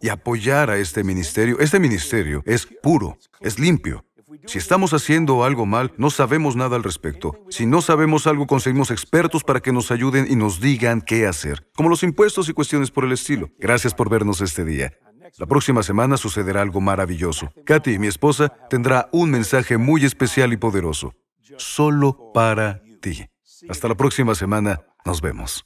Y 0.00 0.08
apoyar 0.08 0.70
a 0.70 0.78
este 0.78 1.02
ministerio. 1.02 1.58
Este 1.60 1.80
ministerio 1.80 2.42
es 2.44 2.66
puro, 2.82 3.18
es 3.40 3.58
limpio. 3.58 4.04
Si 4.46 4.58
estamos 4.58 4.92
haciendo 4.94 5.44
algo 5.44 5.66
mal, 5.66 5.92
no 5.98 6.10
sabemos 6.10 6.56
nada 6.56 6.76
al 6.76 6.82
respecto. 6.82 7.34
Si 7.50 7.66
no 7.66 7.82
sabemos 7.82 8.26
algo, 8.26 8.46
conseguimos 8.46 8.90
expertos 8.90 9.44
para 9.44 9.60
que 9.60 9.72
nos 9.72 9.90
ayuden 9.90 10.26
y 10.28 10.36
nos 10.36 10.60
digan 10.60 11.00
qué 11.00 11.26
hacer, 11.26 11.68
como 11.74 11.88
los 11.88 12.02
impuestos 12.02 12.48
y 12.48 12.52
cuestiones 12.52 12.90
por 12.90 13.04
el 13.04 13.12
estilo. 13.12 13.50
Gracias 13.58 13.94
por 13.94 14.08
vernos 14.10 14.40
este 14.40 14.64
día. 14.64 14.92
La 15.38 15.46
próxima 15.46 15.82
semana 15.82 16.16
sucederá 16.16 16.62
algo 16.62 16.80
maravilloso. 16.80 17.50
Katy, 17.64 17.98
mi 17.98 18.06
esposa, 18.06 18.48
tendrá 18.68 19.08
un 19.12 19.30
mensaje 19.30 19.78
muy 19.78 20.04
especial 20.04 20.52
y 20.52 20.56
poderoso. 20.56 21.14
Solo 21.56 22.32
para 22.32 22.82
ti. 23.00 23.26
Hasta 23.68 23.88
la 23.88 23.94
próxima 23.94 24.34
semana. 24.34 24.80
Nos 25.04 25.20
vemos. 25.20 25.64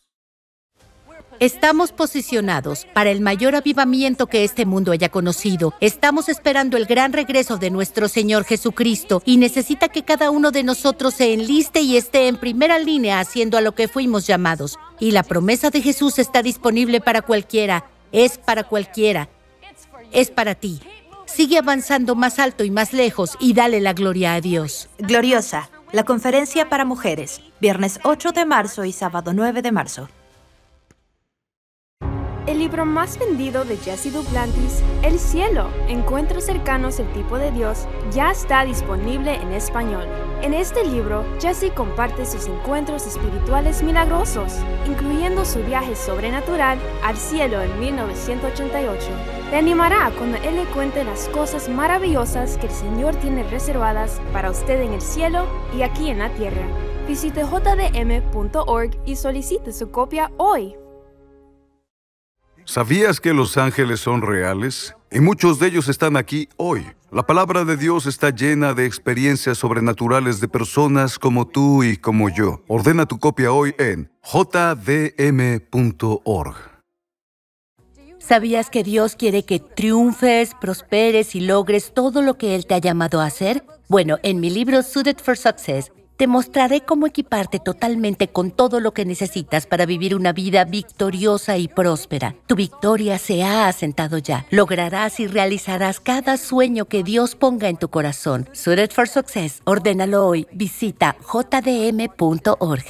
Estamos 1.39 1.93
posicionados 1.93 2.87
para 2.95 3.11
el 3.11 3.21
mayor 3.21 3.57
avivamiento 3.57 4.27
que 4.27 4.43
este 4.43 4.65
mundo 4.65 4.93
haya 4.93 5.11
conocido. 5.11 5.75
Estamos 5.81 6.31
esperando 6.31 6.79
el 6.79 6.87
gran 6.87 7.13
regreso 7.13 7.59
de 7.59 7.71
nuestro 7.71 8.09
Señor 8.09 8.45
Jesucristo 8.45 9.23
y 9.27 9.37
necesita 9.37 9.89
que 9.89 10.03
cada 10.03 10.31
uno 10.31 10.51
de 10.51 10.63
nosotros 10.63 11.13
se 11.13 11.35
enliste 11.35 11.83
y 11.83 11.99
esté 11.99 12.29
en 12.29 12.39
primera 12.39 12.79
línea 12.79 13.21
haciendo 13.21 13.59
a 13.59 13.61
lo 13.61 13.75
que 13.75 13.87
fuimos 13.87 14.27
llamados. 14.27 14.79
Y 14.99 15.11
la 15.11 15.23
promesa 15.23 15.69
de 15.69 15.83
Jesús 15.83 16.19
está 16.19 16.43
disponible 16.43 17.03
para 17.03 17.21
cualquiera, 17.21 17.85
es 18.13 18.39
para 18.39 18.65
cualquiera 18.65 19.29
es 20.13 20.31
para 20.31 20.55
ti. 20.55 20.81
Sigue 21.27 21.59
avanzando 21.59 22.15
más 22.15 22.39
alto 22.39 22.65
y 22.65 22.71
más 22.71 22.93
lejos 22.93 23.37
y 23.41 23.53
dale 23.53 23.81
la 23.81 23.93
gloria 23.93 24.35
a 24.35 24.41
Dios. 24.41 24.89
Gloriosa, 24.99 25.71
la 25.97 26.05
conferencia 26.05 26.69
para 26.69 26.85
mujeres, 26.85 27.41
viernes 27.59 28.01
8 28.05 28.33
de 28.33 28.45
marzo 28.45 28.85
y 28.85 28.93
sábado 28.93 29.33
9 29.33 29.63
de 29.63 29.73
marzo. 29.73 30.11
El 32.47 32.61
libro 32.61 32.87
más 32.87 33.19
vendido 33.19 33.65
de 33.65 33.77
Jesse 33.77 34.13
Duplantis, 34.13 34.81
El 35.03 35.19
cielo, 35.19 35.69
encuentros 35.89 36.45
cercanos 36.45 37.01
el 37.01 37.13
tipo 37.13 37.39
de 37.39 37.51
Dios, 37.51 37.89
ya 38.13 38.31
está 38.31 38.65
disponible 38.65 39.35
en 39.35 39.53
español. 39.53 40.07
En 40.43 40.55
este 40.55 40.85
libro, 40.87 41.25
Jesse 41.41 41.73
comparte 41.75 42.25
sus 42.25 42.47
encuentros 42.47 43.05
espirituales 43.05 43.83
milagrosos, 43.83 44.53
incluyendo 44.87 45.45
su 45.45 45.59
viaje 45.65 45.97
sobrenatural 45.97 46.79
al 47.03 47.17
cielo 47.17 47.61
en 47.61 47.81
1988. 47.81 49.07
Te 49.51 49.57
animará 49.57 50.13
cuando 50.17 50.39
él 50.39 50.55
le 50.55 50.67
cuente 50.67 51.03
las 51.03 51.29
cosas 51.31 51.69
maravillosas 51.69 52.59
que 52.59 52.69
el 52.69 52.73
Señor 52.73 53.17
tiene 53.17 53.43
reservadas 53.43 54.21
para 54.33 54.53
usted 54.53 54.83
en 54.83 54.93
el 54.93 55.03
cielo 55.03 55.47
y 55.77 55.83
aquí 55.83 56.11
en 56.11 56.21
la 56.21 56.31
tierra. 56.31 56.63
Visite 57.09 57.43
jdm.org 57.43 58.91
y 59.05 59.17
solicite 59.17 59.73
su 59.73 59.91
copia 59.91 60.31
hoy. 60.37 60.77
¿Sabías 62.69 63.21
que 63.21 63.33
los 63.33 63.57
ángeles 63.59 64.01
son 64.01 64.23
reales? 64.23 64.97
Y 65.13 65.21
muchos 65.21 65.61
de 65.61 65.69
ellos 65.69 65.87
están 65.89 66.17
aquí 66.17 66.49
hoy. 66.57 66.85
La 67.13 67.25
palabra 67.25 67.65
de 67.65 67.77
Dios 67.77 68.07
está 68.07 68.31
llena 68.31 68.75
de 68.75 68.87
experiencias 68.87 69.59
sobrenaturales 69.59 70.41
de 70.41 70.49
personas 70.49 71.21
como 71.21 71.47
tú 71.47 71.85
y 71.85 71.97
como 71.97 72.29
yo. 72.29 72.65
Ordena 72.67 73.07
tu 73.07 73.21
copia 73.21 73.53
hoy 73.53 73.73
en 73.79 74.11
jdm.org. 74.21 75.57
¿Sabías 78.19 78.69
que 78.69 78.83
Dios 78.83 79.15
quiere 79.15 79.45
que 79.45 79.61
triunfes, 79.61 80.57
prosperes 80.61 81.37
y 81.37 81.41
logres 81.43 81.95
todo 81.95 82.21
lo 82.21 82.37
que 82.37 82.57
Él 82.57 82.67
te 82.67 82.75
ha 82.75 82.79
llamado 82.79 83.21
a 83.21 83.27
hacer? 83.27 83.65
Bueno, 83.89 84.17
en 84.25 84.41
mi 84.41 84.51
libro 84.51 84.83
Suited 84.83 85.19
for 85.19 85.37
Success 85.37 85.93
te 86.17 86.27
mostraré 86.27 86.81
cómo 86.81 87.07
equiparte 87.07 87.59
totalmente 87.59 88.29
con 88.29 88.51
todo 88.51 88.81
lo 88.81 88.93
que 88.93 89.05
necesitas 89.05 89.67
para 89.67 89.87
vivir 89.87 90.15
una 90.15 90.33
vida 90.33 90.65
victoriosa 90.65 91.59
y 91.59 91.69
próspera. 91.69 92.35
Tu 92.47 92.57
victoria 92.57 93.19
se 93.19 93.43
ha 93.43 93.69
asentado 93.69 94.19
ya. 94.19 94.47
Lograrás 94.51 95.21
y 95.21 95.27
realizarás 95.27 96.01
cada 96.01 96.37
sueño 96.37 96.87
que 96.87 97.03
Dios 97.03 97.35
ponga 97.35 97.69
en 97.69 97.77
tu 97.77 97.89
corazón. 97.89 98.49
Suited 98.53 98.91
for 98.91 99.09
Success. 99.09 99.61
Ordénalo 99.65 100.27
hoy. 100.27 100.47
Visita 100.53 101.17
jdm.org. 101.21 102.85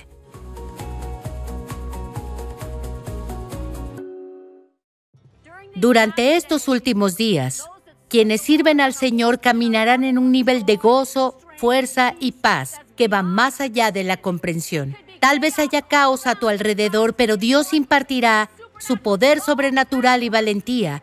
Durante 5.74 6.36
estos 6.36 6.68
últimos 6.68 7.16
días, 7.18 7.68
quienes 8.08 8.40
sirven 8.40 8.80
al 8.80 8.94
Señor 8.94 9.40
caminarán 9.40 10.04
en 10.04 10.16
un 10.16 10.32
nivel 10.32 10.64
de 10.64 10.76
gozo, 10.76 11.36
fuerza 11.58 12.14
y 12.18 12.32
paz 12.32 12.80
que 12.96 13.09
va 13.09 13.22
más 13.22 13.61
allá 13.61 13.92
de 13.92 14.04
la 14.04 14.16
comprensión. 14.16 14.96
Tal 15.20 15.40
vez 15.40 15.59
haya 15.59 15.82
caos 15.82 16.26
a 16.26 16.35
tu 16.35 16.48
alrededor, 16.48 17.14
pero 17.14 17.37
Dios 17.37 17.72
impartirá 17.72 18.50
su 18.78 18.98
poder 18.98 19.40
sobrenatural 19.40 20.22
y 20.22 20.28
valentía 20.28 21.02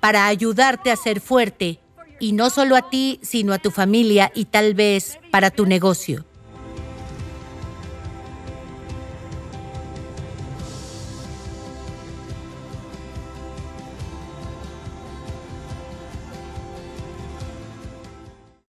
para 0.00 0.26
ayudarte 0.26 0.90
a 0.90 0.96
ser 0.96 1.20
fuerte, 1.20 1.80
y 2.20 2.32
no 2.32 2.50
solo 2.50 2.76
a 2.76 2.90
ti, 2.90 3.20
sino 3.22 3.52
a 3.52 3.58
tu 3.58 3.70
familia 3.70 4.30
y 4.34 4.46
tal 4.46 4.74
vez 4.74 5.18
para 5.30 5.50
tu 5.50 5.66
negocio. 5.66 6.24